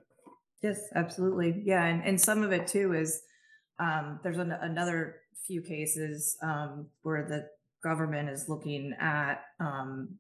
Yes 0.62 0.82
absolutely. 0.96 1.62
Yeah 1.66 1.86
and, 1.86 2.04
and 2.04 2.20
some 2.22 2.44
of 2.44 2.52
it 2.52 2.68
too 2.68 2.94
is 2.94 3.22
um, 3.80 4.20
there's 4.24 4.38
an, 4.38 4.52
another 4.52 5.16
few 5.48 5.62
cases 5.62 6.38
um, 6.44 6.88
where 7.02 7.26
the 7.28 7.48
government 7.82 8.30
is 8.30 8.50
looking 8.50 8.94
at 9.00 9.42
um, 9.62 10.18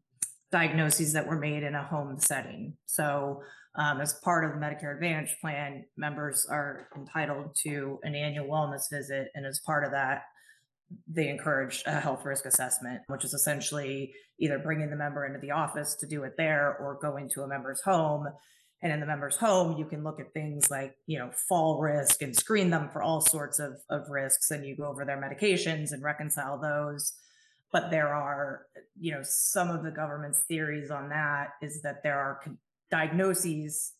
diagnoses 0.51 1.13
that 1.13 1.27
were 1.27 1.37
made 1.37 1.63
in 1.63 1.75
a 1.75 1.83
home 1.83 2.19
setting. 2.19 2.73
So, 2.85 3.41
um, 3.75 4.01
as 4.01 4.13
part 4.23 4.43
of 4.43 4.51
the 4.51 4.57
Medicare 4.57 4.95
Advantage 4.95 5.37
plan, 5.39 5.85
members 5.95 6.47
are 6.49 6.87
entitled 6.97 7.55
to 7.63 7.99
an 8.03 8.15
annual 8.15 8.47
wellness 8.47 8.89
visit. 8.91 9.27
And 9.35 9.45
as 9.45 9.61
part 9.65 9.85
of 9.85 9.91
that, 9.91 10.23
they 11.07 11.29
encourage 11.29 11.83
a 11.85 11.99
health 11.99 12.25
risk 12.25 12.45
assessment, 12.45 13.01
which 13.07 13.23
is 13.23 13.33
essentially 13.33 14.11
either 14.39 14.57
bringing 14.57 14.89
the 14.89 14.95
member 14.95 15.25
into 15.25 15.39
the 15.39 15.51
office 15.51 15.95
to 15.95 16.07
do 16.07 16.23
it 16.23 16.33
there 16.35 16.77
or 16.79 16.97
going 16.99 17.29
to 17.29 17.43
a 17.43 17.47
member's 17.47 17.81
home. 17.81 18.27
And 18.81 18.91
in 18.91 18.99
the 18.99 19.05
member's 19.05 19.35
home, 19.35 19.77
you 19.77 19.85
can 19.85 20.03
look 20.03 20.19
at 20.19 20.33
things 20.33 20.71
like, 20.71 20.95
you 21.05 21.19
know, 21.19 21.29
fall 21.47 21.79
risk 21.79 22.21
and 22.21 22.35
screen 22.35 22.69
them 22.69 22.89
for 22.89 23.03
all 23.03 23.21
sorts 23.21 23.59
of, 23.59 23.73
of 23.89 24.09
risks. 24.09 24.51
And 24.51 24.65
you 24.65 24.75
go 24.75 24.85
over 24.85 25.05
their 25.05 25.21
medications 25.21 25.91
and 25.91 26.01
reconcile 26.01 26.57
those 26.57 27.13
but 27.71 27.91
there 27.91 28.13
are 28.13 28.65
you 28.99 29.11
know 29.11 29.21
some 29.23 29.69
of 29.69 29.83
the 29.83 29.91
government's 29.91 30.41
theories 30.47 30.91
on 30.91 31.09
that 31.09 31.49
is 31.61 31.81
that 31.81 32.03
there 32.03 32.17
are 32.17 32.39
diagnoses 32.91 33.93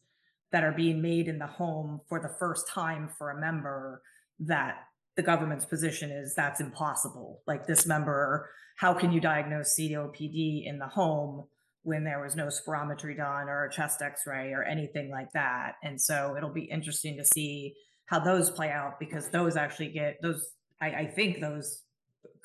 that 0.51 0.63
are 0.63 0.71
being 0.71 1.01
made 1.01 1.27
in 1.27 1.38
the 1.38 1.47
home 1.47 2.01
for 2.10 2.19
the 2.19 2.34
first 2.39 2.67
time 2.67 3.10
for 3.17 3.29
a 3.32 3.39
member 3.39 4.01
that 4.39 4.77
the 5.15 5.21
government's 5.21 5.65
position 5.65 6.12
is 6.12 6.34
that's 6.34 6.62
impossible. 6.62 7.41
Like 7.45 7.67
this 7.67 7.86
member 7.86 8.49
how 8.77 8.93
can 8.93 9.12
you 9.12 9.19
diagnose 9.19 9.75
COPD 9.77 10.65
in 10.65 10.79
the 10.79 10.88
home 10.88 11.43
when 11.84 12.05
there 12.05 12.21
was 12.21 12.38
no 12.38 12.45
spirometry 12.45 13.17
done 13.17 13.49
or 13.49 13.65
a 13.65 13.71
chest 13.71 14.01
x-ray 14.01 14.53
or 14.53 14.63
anything 14.63 15.12
like 15.12 15.29
that? 15.34 15.73
And 15.84 15.99
so 15.99 16.36
it'll 16.38 16.53
be 16.53 16.63
interesting 16.63 17.17
to 17.17 17.25
see 17.25 17.75
how 18.05 18.19
those 18.19 18.49
play 18.49 18.69
out 18.69 18.97
because 18.97 19.27
those 19.29 19.58
actually 19.58 19.89
get 19.89 20.17
those 20.21 20.53
I, 20.82 20.88
I 20.88 21.05
think 21.08 21.41
those 21.41 21.84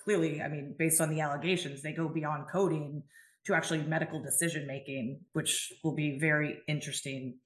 clearly, 0.05 0.43
I 0.43 0.49
mean, 0.49 0.75
based 0.79 1.01
on 1.01 1.11
the 1.11 1.21
allegations, 1.21 1.83
they 1.83 1.93
go 1.93 2.09
beyond 2.09 2.47
coding 2.51 3.03
to 3.47 3.55
actually 3.55 3.83
medical 3.83 4.23
decision 4.23 4.67
making, 4.67 5.21
which 5.33 5.73
will 5.83 5.95
be 5.95 6.19
very 6.19 6.59
interesting 6.69 7.39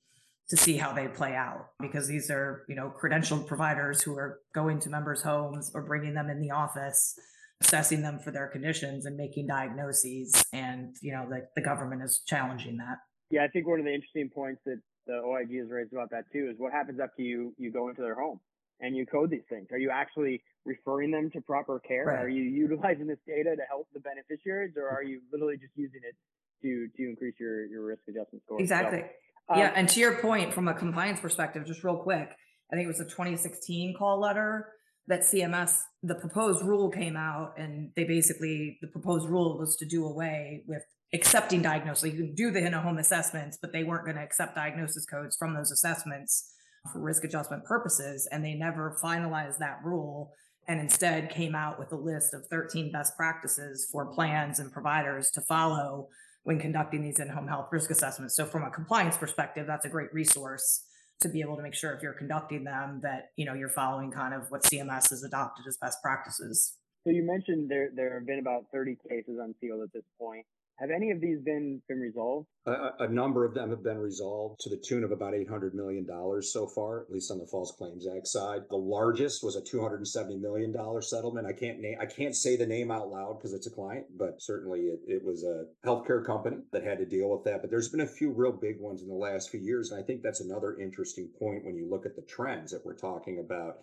to 0.51 0.57
see 0.57 0.77
how 0.77 0.93
they 0.93 1.09
play 1.09 1.35
out 1.35 1.71
because 1.81 2.09
these 2.09 2.31
are, 2.31 2.65
you 2.69 2.75
know, 2.75 2.93
credentialed 3.01 3.47
providers 3.47 4.03
who 4.03 4.17
are 4.17 4.41
going 4.55 4.81
to 4.81 4.89
members' 4.89 5.23
homes 5.23 5.71
or 5.75 5.83
bringing 5.83 6.15
them 6.15 6.31
in 6.31 6.41
the 6.41 6.51
office, 6.51 7.19
assessing 7.61 8.01
them 8.01 8.19
for 8.19 8.31
their 8.31 8.49
conditions 8.49 9.05
and 9.05 9.17
making 9.17 9.47
diagnoses. 9.47 10.43
And, 10.53 10.97
you 11.03 11.13
know, 11.13 11.27
the, 11.29 11.47
the 11.55 11.63
government 11.63 12.03
is 12.03 12.23
challenging 12.27 12.79
that. 12.79 12.99
Yeah, 13.31 13.45
I 13.45 13.49
think 13.49 13.67
one 13.67 13.79
of 13.79 13.85
the 13.85 13.93
interesting 13.93 14.31
points 14.35 14.63
that 14.65 14.81
the 15.07 15.15
OIG 15.15 15.59
has 15.59 15.71
raised 15.71 15.93
about 15.93 16.11
that 16.11 16.25
too 16.33 16.49
is 16.51 16.59
what 16.59 16.73
happens 16.73 17.01
after 17.01 17.23
you 17.23 17.55
you 17.59 17.73
go 17.73 17.89
into 17.89 18.03
their 18.03 18.15
home 18.15 18.41
and 18.81 18.97
you 18.97 19.07
code 19.07 19.31
these 19.31 19.47
things. 19.49 19.69
Are 19.73 19.79
you 19.79 19.91
actually 19.91 20.43
referring 20.65 21.11
them 21.11 21.31
to 21.33 21.41
proper 21.41 21.81
care? 21.81 22.07
Right. 22.07 22.25
Are 22.25 22.29
you 22.29 22.43
utilizing 22.43 23.07
this 23.07 23.19
data 23.27 23.57
to 23.57 23.63
help 23.69 23.89
the 23.93 24.01
beneficiaries, 24.01 24.75
or 24.77 24.89
are 24.89 25.03
you 25.03 25.21
literally 25.33 25.57
just 25.57 25.73
using 25.77 26.01
it 26.03 26.17
to 26.63 26.89
to 26.97 27.09
increase 27.09 27.35
your 27.39 27.67
your 27.67 27.85
risk 27.85 28.03
adjustment 28.09 28.43
score? 28.45 28.61
Exactly. 28.61 29.01
So, 29.49 29.55
um, 29.55 29.61
yeah, 29.61 29.73
and 29.75 29.89
to 29.89 30.01
your 30.01 30.17
point, 30.17 30.53
from 30.53 30.69
a 30.69 30.75
compliance 30.75 31.21
perspective, 31.21 31.67
just 31.67 31.83
real 31.83 31.97
quick, 31.97 32.31
I 32.73 32.77
think 32.77 32.85
it 32.85 32.89
was 32.89 33.01
a 33.01 33.05
2016 33.05 33.95
call 33.99 34.21
letter 34.21 34.69
that 35.07 35.21
CMS 35.21 35.81
the 36.03 36.15
proposed 36.15 36.63
rule 36.63 36.91
came 36.91 37.17
out, 37.17 37.55
and 37.57 37.91
they 37.97 38.05
basically 38.05 38.79
the 38.83 38.89
proposed 38.89 39.29
rule 39.29 39.59
was 39.59 39.77
to 39.77 39.87
do 39.87 40.05
away 40.07 40.65
with 40.67 40.83
accepting 41.15 41.63
diagnosis. 41.63 42.13
you 42.13 42.19
can 42.19 42.35
do 42.35 42.51
the 42.51 42.59
in-home 42.59 42.99
assessments, 42.99 43.57
but 43.61 43.73
they 43.73 43.83
weren't 43.83 44.05
going 44.05 44.17
to 44.17 44.23
accept 44.23 44.55
diagnosis 44.55 45.07
codes 45.07 45.35
from 45.37 45.55
those 45.55 45.71
assessments 45.71 46.53
for 46.93 47.01
risk 47.01 47.25
adjustment 47.25 47.65
purposes, 47.65 48.29
and 48.31 48.45
they 48.45 48.55
never 48.55 48.99
finalized 49.03 49.59
that 49.59 49.79
rule 49.85 50.33
and 50.69 50.81
instead 50.81 51.31
came 51.31 51.55
out 51.55 51.79
with 51.79 51.91
a 51.93 51.97
list 51.97 52.35
of 52.35 52.47
13 52.51 52.93
best 52.93 53.17
practices 53.17 53.89
for 53.91 54.13
plans 54.13 54.59
and 54.59 54.71
providers 54.71 55.31
to 55.31 55.41
follow 55.41 56.09
when 56.45 56.59
conducting 56.59 57.03
these 57.03 57.19
in-home 57.19 57.49
health 57.49 57.69
risk 57.73 57.91
assessments. 57.91 58.37
So 58.37 58.45
from 58.45 58.65
a 58.65 58.71
compliance 58.71 59.17
perspective, 59.17 59.67
that's 59.67 59.87
a 59.87 59.89
great 59.89 60.13
resource 60.13 60.85
to 61.21 61.29
be 61.29 61.41
able 61.41 61.57
to 61.57 61.63
make 61.63 61.75
sure 61.75 61.93
if 61.95 62.03
you're 62.03 62.13
conducting 62.13 62.65
them 62.65 63.01
that 63.03 63.31
you 63.37 63.45
know 63.45 63.55
you're 63.55 63.69
following 63.69 64.11
kind 64.13 64.35
of 64.35 64.43
what 64.51 64.63
CMS 64.63 65.11
has 65.11 65.25
adopted 65.25 65.67
as 65.67 65.77
best 65.79 66.01
practices. 66.03 66.77
So 67.05 67.11
you 67.11 67.27
mentioned 67.27 67.71
there 67.71 67.91
there 67.95 68.15
have 68.15 68.27
been 68.27 68.39
about 68.39 68.67
30 68.73 68.97
cases 69.09 69.39
on 69.43 69.55
unsealed 69.61 69.83
at 69.83 69.93
this 69.93 70.05
point. 70.21 70.47
Have 70.81 70.91
any 70.91 71.11
of 71.11 71.21
these 71.21 71.41
been 71.41 71.83
been 71.89 71.99
resolved? 71.99 72.47
A, 72.67 72.91
a 73.01 73.09
number 73.09 73.45
of 73.45 73.53
them 73.53 73.71
have 73.71 73.83
been 73.83 73.99
resolved 73.99 74.61
to 74.61 74.71
the 74.71 74.77
tune 74.77 75.03
of 75.03 75.11
about 75.11 75.35
eight 75.35 75.49
hundred 75.49 75.75
million 75.75 76.07
dollars 76.07 76.53
so 76.53 76.69
far, 76.69 77.01
at 77.01 77.11
least 77.11 77.33
on 77.33 77.39
the 77.39 77.47
False 77.47 77.73
Claims 77.73 78.07
Act 78.07 78.29
side. 78.29 78.63
The 78.71 78.77
largest 78.77 79.43
was 79.43 79.57
a 79.57 79.61
two 79.61 79.81
hundred 79.81 79.97
and 79.97 80.09
seventy 80.09 80.37
million 80.37 80.71
dollar 80.71 81.03
settlement. 81.03 81.49
I 81.49 81.53
can't 81.53 81.81
name 81.81 81.99
I 82.01 82.07
can't 82.07 82.37
say 82.37 82.55
the 82.57 82.67
name 82.67 82.93
out 82.93 83.09
loud 83.11 83.39
because 83.39 83.55
it's 83.55 83.67
a 83.67 83.73
client, 83.73 84.07
but 84.17 84.41
certainly 84.41 84.83
it, 84.83 85.01
it 85.09 85.25
was 85.25 85.43
a 85.43 85.65
healthcare 85.85 86.25
company 86.25 86.59
that 86.73 86.85
had 86.85 86.99
to 86.99 87.07
deal 87.07 87.29
with 87.31 87.43
that. 87.45 87.61
But 87.61 87.71
there's 87.71 87.89
been 87.89 88.03
a 88.03 88.07
few 88.07 88.31
real 88.31 88.53
big 88.53 88.79
ones 88.79 89.03
in 89.03 89.09
the 89.09 89.15
last 89.15 89.51
few 89.51 89.61
years, 89.61 89.91
and 89.91 90.01
I 90.01 90.07
think 90.07 90.23
that's 90.23 90.41
another 90.41 90.79
interesting 90.79 91.29
point 91.41 91.65
when 91.65 91.77
you 91.77 91.91
look 91.91 92.07
at 92.07 92.15
the 92.15 92.23
trends 92.23 92.71
that 92.71 92.87
we're 92.87 92.95
talking 92.95 93.41
about 93.41 93.79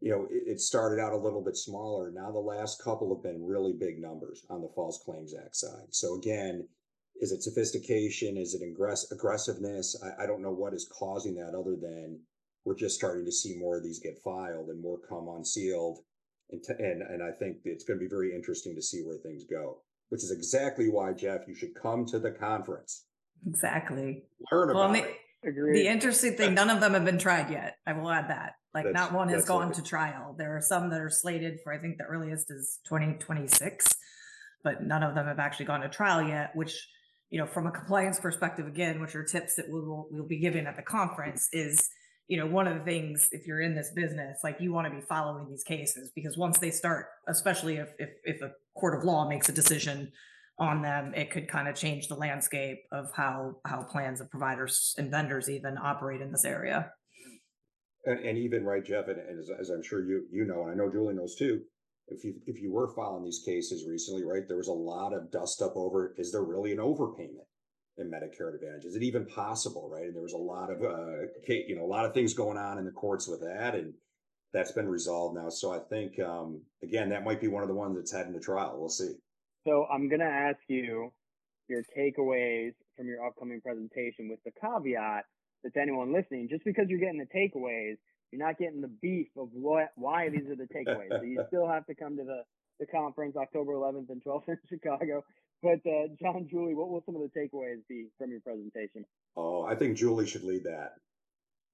you 0.00 0.10
know, 0.10 0.26
it, 0.30 0.52
it, 0.52 0.60
started 0.60 1.00
out 1.00 1.12
a 1.12 1.16
little 1.16 1.42
bit 1.42 1.56
smaller. 1.56 2.10
Now 2.10 2.30
the 2.30 2.38
last 2.38 2.82
couple 2.82 3.14
have 3.14 3.22
been 3.22 3.44
really 3.44 3.72
big 3.72 4.00
numbers 4.00 4.46
on 4.48 4.62
the 4.62 4.70
False 4.74 5.02
Claims 5.04 5.34
Act 5.34 5.56
side. 5.56 5.88
So 5.90 6.16
again, 6.16 6.66
is 7.20 7.32
it 7.32 7.42
sophistication? 7.42 8.36
Is 8.36 8.54
it 8.54 8.62
aggress- 8.62 9.12
aggressiveness? 9.12 10.02
I, 10.02 10.24
I 10.24 10.26
don't 10.26 10.42
know 10.42 10.52
what 10.52 10.72
is 10.72 10.90
causing 10.90 11.34
that 11.36 11.54
other 11.54 11.76
than 11.76 12.18
we're 12.64 12.76
just 12.76 12.94
starting 12.94 13.26
to 13.26 13.32
see 13.32 13.56
more 13.58 13.76
of 13.76 13.84
these 13.84 14.00
get 14.00 14.18
filed 14.24 14.68
and 14.68 14.80
more 14.80 14.98
come 15.06 15.28
unsealed. 15.28 15.98
And, 16.50 16.62
t- 16.62 16.74
and, 16.78 17.02
and 17.02 17.22
I 17.22 17.30
think 17.38 17.58
it's 17.64 17.84
going 17.84 17.98
to 17.98 18.04
be 18.04 18.08
very 18.08 18.34
interesting 18.34 18.74
to 18.74 18.82
see 18.82 19.02
where 19.02 19.18
things 19.18 19.44
go, 19.44 19.82
which 20.08 20.22
is 20.22 20.30
exactly 20.30 20.88
why, 20.88 21.12
Jeff, 21.12 21.42
you 21.46 21.54
should 21.54 21.74
come 21.74 22.06
to 22.06 22.18
the 22.18 22.30
conference. 22.30 23.04
Exactly. 23.46 24.24
Learn 24.50 24.70
about 24.70 24.90
well, 24.90 25.02
it. 25.02 25.16
Agreed. 25.42 25.80
The 25.80 25.88
interesting 25.88 26.36
thing, 26.36 26.54
none 26.54 26.68
of 26.68 26.80
them 26.80 26.92
have 26.92 27.04
been 27.04 27.18
tried 27.18 27.50
yet. 27.50 27.76
I 27.86 27.94
will 27.94 28.10
add 28.10 28.28
that. 28.28 28.54
Like 28.74 28.84
that's, 28.84 28.94
not 28.94 29.12
one 29.12 29.28
has 29.30 29.44
gone 29.44 29.66
right. 29.66 29.74
to 29.74 29.82
trial. 29.82 30.34
There 30.38 30.56
are 30.56 30.60
some 30.60 30.90
that 30.90 31.00
are 31.00 31.10
slated 31.10 31.58
for 31.62 31.72
I 31.72 31.78
think 31.78 31.98
the 31.98 32.04
earliest 32.04 32.50
is 32.50 32.78
2026, 32.86 33.86
but 34.62 34.82
none 34.82 35.02
of 35.02 35.14
them 35.14 35.26
have 35.26 35.38
actually 35.38 35.66
gone 35.66 35.80
to 35.80 35.88
trial 35.88 36.22
yet, 36.22 36.54
which 36.54 36.88
you 37.30 37.38
know, 37.38 37.46
from 37.46 37.66
a 37.66 37.70
compliance 37.70 38.18
perspective 38.18 38.66
again, 38.66 39.00
which 39.00 39.14
are 39.14 39.24
tips 39.24 39.56
that 39.56 39.66
we 39.68 39.80
will 39.80 40.08
we'll 40.10 40.26
be 40.26 40.38
giving 40.38 40.66
at 40.66 40.76
the 40.76 40.82
conference 40.82 41.48
is 41.52 41.88
you 42.30 42.36
know, 42.36 42.46
one 42.46 42.68
of 42.68 42.78
the 42.78 42.84
things 42.84 43.28
if 43.32 43.44
you're 43.44 43.60
in 43.60 43.74
this 43.74 43.90
business, 43.90 44.38
like 44.44 44.60
you 44.60 44.72
want 44.72 44.86
to 44.86 44.94
be 44.94 45.04
following 45.04 45.48
these 45.50 45.64
cases 45.64 46.12
because 46.14 46.38
once 46.38 46.60
they 46.60 46.70
start, 46.70 47.06
especially 47.26 47.78
if 47.78 47.88
if 47.98 48.10
if 48.22 48.40
a 48.40 48.52
court 48.78 48.96
of 48.96 49.04
law 49.04 49.28
makes 49.28 49.48
a 49.48 49.52
decision 49.52 50.12
on 50.56 50.80
them, 50.80 51.12
it 51.16 51.32
could 51.32 51.48
kind 51.48 51.66
of 51.66 51.74
change 51.74 52.06
the 52.06 52.14
landscape 52.14 52.82
of 52.92 53.10
how 53.16 53.56
how 53.66 53.82
plans 53.82 54.20
of 54.20 54.30
providers 54.30 54.94
and 54.96 55.10
vendors 55.10 55.50
even 55.50 55.76
operate 55.76 56.20
in 56.20 56.30
this 56.30 56.44
area. 56.44 56.92
And, 58.04 58.18
and 58.20 58.38
even 58.38 58.64
right, 58.64 58.84
Jeff, 58.84 59.08
and, 59.08 59.18
and 59.18 59.38
as, 59.38 59.50
as, 59.58 59.70
I'm 59.70 59.82
sure 59.82 60.04
you 60.04 60.26
you 60.30 60.44
know, 60.44 60.62
and 60.62 60.70
I 60.70 60.74
know 60.74 60.90
Julie 60.90 61.14
knows 61.14 61.34
too. 61.34 61.60
If 62.08 62.24
you 62.24 62.34
if 62.46 62.60
you 62.60 62.72
were 62.72 62.88
following 62.94 63.24
these 63.24 63.42
cases 63.44 63.86
recently, 63.86 64.24
right, 64.24 64.42
there 64.48 64.56
was 64.56 64.68
a 64.68 64.72
lot 64.72 65.12
of 65.12 65.30
dust 65.30 65.62
up 65.62 65.72
over 65.76 66.14
is 66.18 66.32
there 66.32 66.42
really 66.42 66.72
an 66.72 66.78
overpayment 66.78 67.46
in 67.98 68.10
Medicare 68.10 68.54
Advantage? 68.54 68.86
Is 68.86 68.96
it 68.96 69.02
even 69.02 69.26
possible, 69.26 69.90
right? 69.92 70.06
And 70.06 70.14
there 70.14 70.22
was 70.22 70.32
a 70.32 70.38
lot 70.38 70.70
of 70.70 70.82
uh, 70.82 71.26
you 71.46 71.76
know, 71.76 71.84
a 71.84 71.86
lot 71.86 72.06
of 72.06 72.14
things 72.14 72.34
going 72.34 72.56
on 72.56 72.78
in 72.78 72.84
the 72.84 72.90
courts 72.90 73.28
with 73.28 73.40
that, 73.40 73.74
and 73.74 73.92
that's 74.52 74.72
been 74.72 74.88
resolved 74.88 75.36
now. 75.36 75.50
So 75.50 75.72
I 75.72 75.78
think 75.90 76.18
um, 76.20 76.62
again, 76.82 77.10
that 77.10 77.24
might 77.24 77.40
be 77.40 77.48
one 77.48 77.62
of 77.62 77.68
the 77.68 77.74
ones 77.74 77.96
that's 77.96 78.12
heading 78.12 78.32
to 78.32 78.40
trial. 78.40 78.76
We'll 78.78 78.88
see. 78.88 79.12
So 79.66 79.86
I'm 79.92 80.08
gonna 80.08 80.24
ask 80.24 80.58
you 80.68 81.12
your 81.68 81.82
takeaways 81.96 82.72
from 82.96 83.06
your 83.06 83.24
upcoming 83.24 83.60
presentation 83.60 84.28
with 84.28 84.40
the 84.44 84.50
caveat 84.60 85.24
that 85.64 85.74
to 85.74 85.80
anyone 85.80 86.12
listening, 86.12 86.48
just 86.50 86.64
because 86.64 86.86
you're 86.88 87.00
getting 87.00 87.18
the 87.18 87.30
takeaways, 87.30 87.96
you're 88.30 88.44
not 88.44 88.58
getting 88.58 88.80
the 88.80 88.92
beef 89.02 89.28
of 89.36 89.48
what 89.52 89.90
why 89.96 90.28
these 90.28 90.48
are 90.48 90.56
the 90.56 90.68
takeaways. 90.68 91.10
so 91.10 91.22
you 91.22 91.42
still 91.48 91.68
have 91.68 91.86
to 91.86 91.94
come 91.94 92.16
to 92.16 92.24
the 92.24 92.42
the 92.78 92.86
conference 92.86 93.36
October 93.36 93.72
11th 93.72 94.08
and 94.08 94.22
12th 94.24 94.48
in 94.48 94.58
Chicago. 94.68 95.22
But 95.62 95.80
uh, 95.86 96.08
John, 96.18 96.48
Julie, 96.50 96.74
what 96.74 96.88
will 96.88 97.02
some 97.04 97.14
of 97.16 97.22
the 97.22 97.28
takeaways 97.38 97.80
be 97.88 98.06
from 98.16 98.30
your 98.30 98.40
presentation? 98.40 99.04
Oh, 99.36 99.62
I 99.62 99.74
think 99.74 99.96
Julie 99.96 100.26
should 100.26 100.42
lead 100.44 100.64
that. 100.64 100.92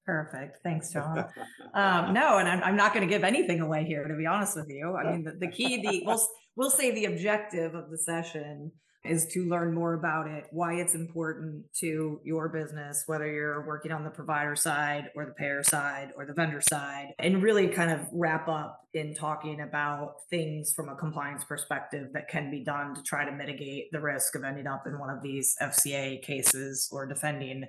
Perfect. 0.05 0.59
Thanks, 0.63 0.93
John. 0.93 1.19
um, 1.75 2.13
no, 2.13 2.39
and 2.39 2.49
I'm, 2.49 2.63
I'm 2.63 2.77
not 2.77 2.93
going 2.93 3.07
to 3.07 3.13
give 3.13 3.25
anything 3.25 3.61
away 3.61 3.85
here, 3.85 4.07
to 4.07 4.17
be 4.17 4.27
honest 4.27 4.57
with 4.57 4.69
you. 4.69 4.97
I 4.97 5.13
mean, 5.13 5.25
the, 5.25 5.33
the 5.33 5.49
key, 5.49 5.83
the 5.83 6.03
we'll, 6.05 6.21
we'll 6.57 6.71
say 6.71 6.93
the 6.93 7.07
objective 7.07 7.75
of 7.75 7.91
the 7.91 7.99
session 7.99 8.73
is 9.09 9.27
to 9.33 9.45
learn 9.45 9.75
more 9.75 9.95
about 9.95 10.27
it, 10.27 10.47
why 10.51 10.75
it's 10.75 10.95
important 10.95 11.65
to 11.81 12.21
your 12.25 12.49
business, 12.49 13.05
whether 13.07 13.31
you're 13.31 13.67
working 13.67 13.93
on 13.93 14.05
the 14.05 14.11
provider 14.11 14.57
side 14.57 15.11
or 15.15 15.25
the 15.25 15.33
payer 15.33 15.63
side 15.63 16.13
or 16.17 16.27
the 16.27 16.33
vendor 16.33 16.61
side, 16.61 17.15
and 17.19 17.43
really 17.43 17.69
kind 17.69 17.91
of 17.91 18.01
wrap 18.13 18.49
up 18.49 18.81
in 18.95 19.15
talking 19.15 19.61
about 19.61 20.15
things 20.31 20.73
from 20.73 20.89
a 20.89 20.97
compliance 20.97 21.45
perspective 21.45 22.09
that 22.15 22.29
can 22.29 22.51
be 22.51 22.65
done 22.65 22.95
to 22.95 23.03
try 23.03 23.25
to 23.25 23.33
mitigate 23.33 23.91
the 23.93 24.01
risk 24.01 24.35
of 24.35 24.45
ending 24.45 24.67
up 24.67 24.87
in 24.87 24.99
one 24.99 25.11
of 25.11 25.23
these 25.23 25.55
FCA 25.61 26.23
cases 26.23 26.89
or 26.93 27.07
defending 27.07 27.65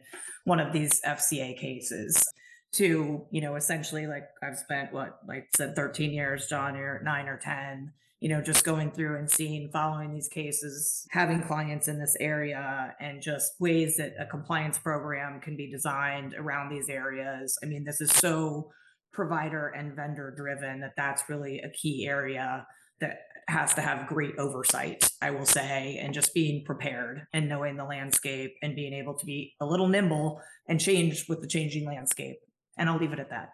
one 0.45 0.59
of 0.59 0.71
these 0.71 1.01
FCA 1.01 1.57
cases 1.57 2.23
to, 2.73 3.25
you 3.31 3.41
know, 3.41 3.55
essentially 3.55 4.07
like 4.07 4.23
I've 4.43 4.57
spent 4.57 4.93
what, 4.93 5.19
like 5.27 5.47
said, 5.55 5.75
13 5.75 6.11
years, 6.11 6.47
John, 6.47 6.75
or 6.75 7.01
nine 7.03 7.27
or 7.27 7.37
10 7.37 7.93
you 8.19 8.29
know, 8.29 8.41
just 8.41 8.63
going 8.65 8.91
through 8.91 9.17
and 9.17 9.29
seeing, 9.29 9.69
following 9.71 10.13
these 10.13 10.27
cases, 10.27 11.05
having 11.11 11.43
clients 11.43 11.87
in 11.87 11.99
this 11.99 12.15
area, 12.19 12.95
and 12.99 13.21
just 13.21 13.53
ways 13.59 13.97
that 13.97 14.13
a 14.19 14.25
compliance 14.25 14.79
program 14.79 15.39
can 15.39 15.55
be 15.55 15.69
designed 15.69 16.33
around 16.33 16.69
these 16.69 16.89
areas. 16.89 17.57
I 17.63 17.67
mean, 17.67 17.83
this 17.83 18.01
is 18.01 18.11
so 18.11 18.71
provider 19.13 19.67
and 19.67 19.95
vendor 19.95 20.33
driven 20.35 20.81
that 20.81 20.93
that's 20.97 21.23
really 21.29 21.59
a 21.59 21.69
key 21.69 22.07
area 22.07 22.65
that 22.99 23.17
has 23.47 23.73
to 23.75 23.81
have 23.81 24.07
great 24.07 24.37
oversight, 24.37 25.09
I 25.21 25.31
will 25.31 25.45
say, 25.45 25.99
and 26.01 26.13
just 26.13 26.33
being 26.33 26.65
prepared 26.65 27.21
and 27.33 27.47
knowing 27.47 27.77
the 27.77 27.85
landscape 27.85 28.55
and 28.61 28.75
being 28.75 28.93
able 28.93 29.13
to 29.13 29.25
be 29.25 29.53
a 29.61 29.65
little 29.65 29.87
nimble 29.87 30.41
and 30.67 30.81
change 30.81 31.29
with 31.29 31.41
the 31.41 31.47
changing 31.47 31.85
landscape. 31.85 32.37
And 32.77 32.89
I'll 32.89 32.97
leave 32.97 33.13
it 33.13 33.19
at 33.19 33.29
that. 33.29 33.49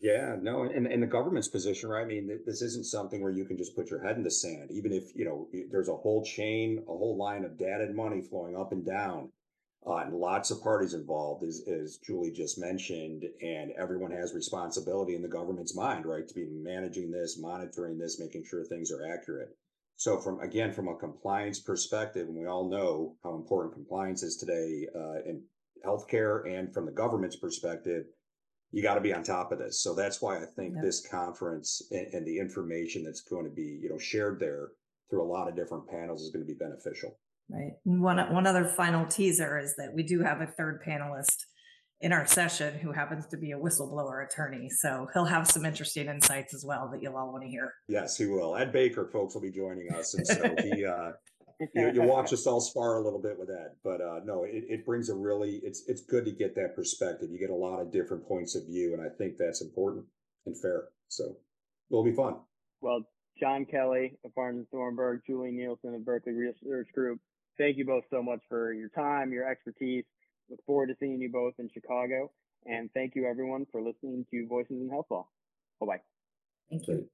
Yeah, 0.00 0.36
no, 0.40 0.62
and 0.62 0.86
in 0.86 1.00
the 1.00 1.06
government's 1.06 1.48
position, 1.48 1.90
right? 1.90 2.04
I 2.04 2.06
mean, 2.06 2.40
this 2.46 2.62
isn't 2.62 2.86
something 2.86 3.20
where 3.20 3.32
you 3.32 3.44
can 3.44 3.58
just 3.58 3.76
put 3.76 3.90
your 3.90 4.02
head 4.02 4.16
in 4.16 4.22
the 4.22 4.30
sand. 4.30 4.70
Even 4.70 4.92
if 4.92 5.14
you 5.14 5.26
know 5.26 5.46
there's 5.70 5.90
a 5.90 5.96
whole 5.96 6.24
chain, 6.24 6.78
a 6.88 6.96
whole 6.96 7.18
line 7.18 7.44
of 7.44 7.58
data 7.58 7.84
and 7.84 7.94
money 7.94 8.22
flowing 8.22 8.56
up 8.56 8.72
and 8.72 8.84
down, 8.84 9.30
uh, 9.86 9.96
and 9.96 10.14
lots 10.14 10.50
of 10.50 10.62
parties 10.62 10.94
involved, 10.94 11.44
as 11.44 11.62
as 11.68 11.98
Julie 11.98 12.30
just 12.30 12.58
mentioned, 12.58 13.24
and 13.42 13.72
everyone 13.72 14.10
has 14.10 14.32
responsibility 14.32 15.14
in 15.14 15.20
the 15.20 15.28
government's 15.28 15.76
mind, 15.76 16.06
right, 16.06 16.26
to 16.26 16.34
be 16.34 16.46
managing 16.50 17.10
this, 17.10 17.38
monitoring 17.38 17.98
this, 17.98 18.18
making 18.18 18.44
sure 18.44 18.64
things 18.64 18.90
are 18.90 19.06
accurate. 19.06 19.54
So, 19.96 20.16
from 20.18 20.40
again, 20.40 20.72
from 20.72 20.88
a 20.88 20.96
compliance 20.96 21.60
perspective, 21.60 22.26
and 22.26 22.38
we 22.38 22.46
all 22.46 22.70
know 22.70 23.16
how 23.22 23.34
important 23.34 23.74
compliance 23.74 24.22
is 24.22 24.38
today 24.38 24.86
uh, 24.94 25.20
in 25.26 25.42
healthcare, 25.84 26.50
and 26.50 26.72
from 26.72 26.86
the 26.86 26.92
government's 26.92 27.36
perspective 27.36 28.06
you 28.72 28.82
got 28.82 28.94
to 28.94 29.00
be 29.00 29.12
on 29.12 29.22
top 29.22 29.52
of 29.52 29.58
this. 29.58 29.82
So 29.82 29.94
that's 29.94 30.22
why 30.22 30.36
I 30.36 30.44
think 30.56 30.74
yep. 30.74 30.84
this 30.84 31.06
conference 31.06 31.82
and, 31.90 32.06
and, 32.14 32.26
the 32.26 32.38
information 32.38 33.02
that's 33.02 33.22
going 33.22 33.44
to 33.44 33.50
be, 33.50 33.78
you 33.82 33.88
know, 33.88 33.98
shared 33.98 34.38
there 34.38 34.68
through 35.08 35.24
a 35.24 35.30
lot 35.30 35.48
of 35.48 35.56
different 35.56 35.88
panels 35.88 36.22
is 36.22 36.30
going 36.30 36.46
to 36.46 36.52
be 36.52 36.58
beneficial. 36.58 37.18
Right. 37.48 37.72
One 37.82 38.18
one 38.32 38.46
other 38.46 38.64
final 38.64 39.06
teaser 39.06 39.58
is 39.58 39.74
that 39.76 39.92
we 39.92 40.04
do 40.04 40.22
have 40.22 40.40
a 40.40 40.46
third 40.46 40.82
panelist 40.86 41.36
in 42.00 42.12
our 42.12 42.24
session 42.24 42.78
who 42.78 42.92
happens 42.92 43.26
to 43.26 43.36
be 43.36 43.50
a 43.50 43.58
whistleblower 43.58 44.24
attorney. 44.24 44.68
So 44.70 45.08
he'll 45.12 45.24
have 45.24 45.50
some 45.50 45.66
interesting 45.66 46.06
insights 46.06 46.54
as 46.54 46.64
well 46.64 46.88
that 46.92 47.02
you'll 47.02 47.16
all 47.16 47.32
want 47.32 47.42
to 47.42 47.50
hear. 47.50 47.74
Yes, 47.88 48.16
he 48.16 48.26
will. 48.26 48.56
Ed 48.56 48.72
Baker, 48.72 49.08
folks, 49.12 49.34
will 49.34 49.42
be 49.42 49.50
joining 49.50 49.92
us, 49.92 50.14
and 50.14 50.26
so 50.26 50.54
he 50.62 50.84
uh, 50.86 51.10
you, 51.74 51.92
you 51.92 52.02
watch 52.02 52.32
us 52.32 52.46
all 52.46 52.60
spar 52.60 52.96
a 52.96 53.04
little 53.04 53.20
bit 53.20 53.38
with 53.38 53.48
that, 53.48 53.76
but 53.84 54.00
uh, 54.00 54.20
no, 54.24 54.44
it, 54.44 54.64
it 54.68 54.86
brings 54.86 55.10
a 55.10 55.14
really 55.14 55.60
it's 55.62 55.84
it's 55.86 56.00
good 56.00 56.24
to 56.24 56.32
get 56.32 56.54
that 56.54 56.74
perspective. 56.74 57.28
You 57.30 57.38
get 57.38 57.50
a 57.50 57.54
lot 57.54 57.80
of 57.80 57.92
different 57.92 58.26
points 58.26 58.54
of 58.54 58.66
view, 58.66 58.94
and 58.94 59.02
I 59.02 59.08
think 59.16 59.36
that's 59.36 59.60
important 59.60 60.06
and 60.46 60.58
fair. 60.58 60.88
So 61.08 61.36
it'll 61.90 62.04
be 62.04 62.12
fun. 62.12 62.36
Well, 62.80 63.04
John 63.38 63.66
Kelly 63.66 64.16
of 64.24 64.34
Barnes 64.34 64.58
and 64.58 64.68
Thornburg, 64.70 65.20
Julie 65.26 65.50
Nielsen 65.50 65.94
of 65.94 66.04
Berkeley 66.04 66.32
Research 66.32 66.88
Group. 66.94 67.20
Thank 67.58 67.76
you 67.76 67.84
both 67.84 68.04
so 68.10 68.22
much 68.22 68.40
for 68.48 68.72
your 68.72 68.88
time, 68.88 69.32
your 69.32 69.46
expertise. 69.48 70.04
Look 70.48 70.64
forward 70.64 70.88
to 70.88 70.94
seeing 70.98 71.20
you 71.20 71.30
both 71.30 71.54
in 71.58 71.68
Chicago. 71.72 72.30
And 72.66 72.90
thank 72.92 73.14
you 73.14 73.26
everyone 73.26 73.66
for 73.70 73.82
listening 73.82 74.24
to 74.30 74.46
Voices 74.46 74.80
in 74.80 74.88
Health 74.88 75.06
Law. 75.10 75.26
Bye 75.80 75.86
bye. 75.86 76.00
Thank 76.70 76.88
you. 76.88 77.08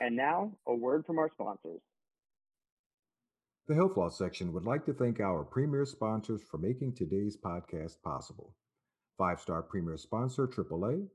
And 0.00 0.16
now 0.16 0.52
a 0.66 0.74
word 0.74 1.04
from 1.06 1.18
our 1.18 1.30
sponsors. 1.30 1.80
The 3.68 3.74
Health 3.74 3.96
Law 3.96 4.08
section 4.08 4.52
would 4.52 4.64
like 4.64 4.84
to 4.86 4.92
thank 4.92 5.20
our 5.20 5.44
premier 5.44 5.84
sponsors 5.84 6.42
for 6.42 6.58
making 6.58 6.94
today's 6.94 7.36
podcast 7.36 8.02
possible. 8.02 8.54
Five 9.16 9.40
star 9.40 9.62
premier 9.62 9.96
sponsor 9.96 10.48
AAA, 10.48 11.06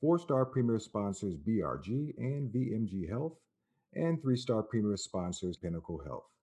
four 0.00 0.18
star 0.18 0.44
premier 0.44 0.78
sponsors 0.78 1.36
BRG 1.36 2.12
and 2.18 2.52
VMG 2.52 3.08
Health, 3.08 3.38
and 3.94 4.20
three 4.20 4.36
star 4.36 4.62
premier 4.62 4.96
sponsors 4.96 5.56
Pinnacle 5.56 5.98
Health. 6.04 6.35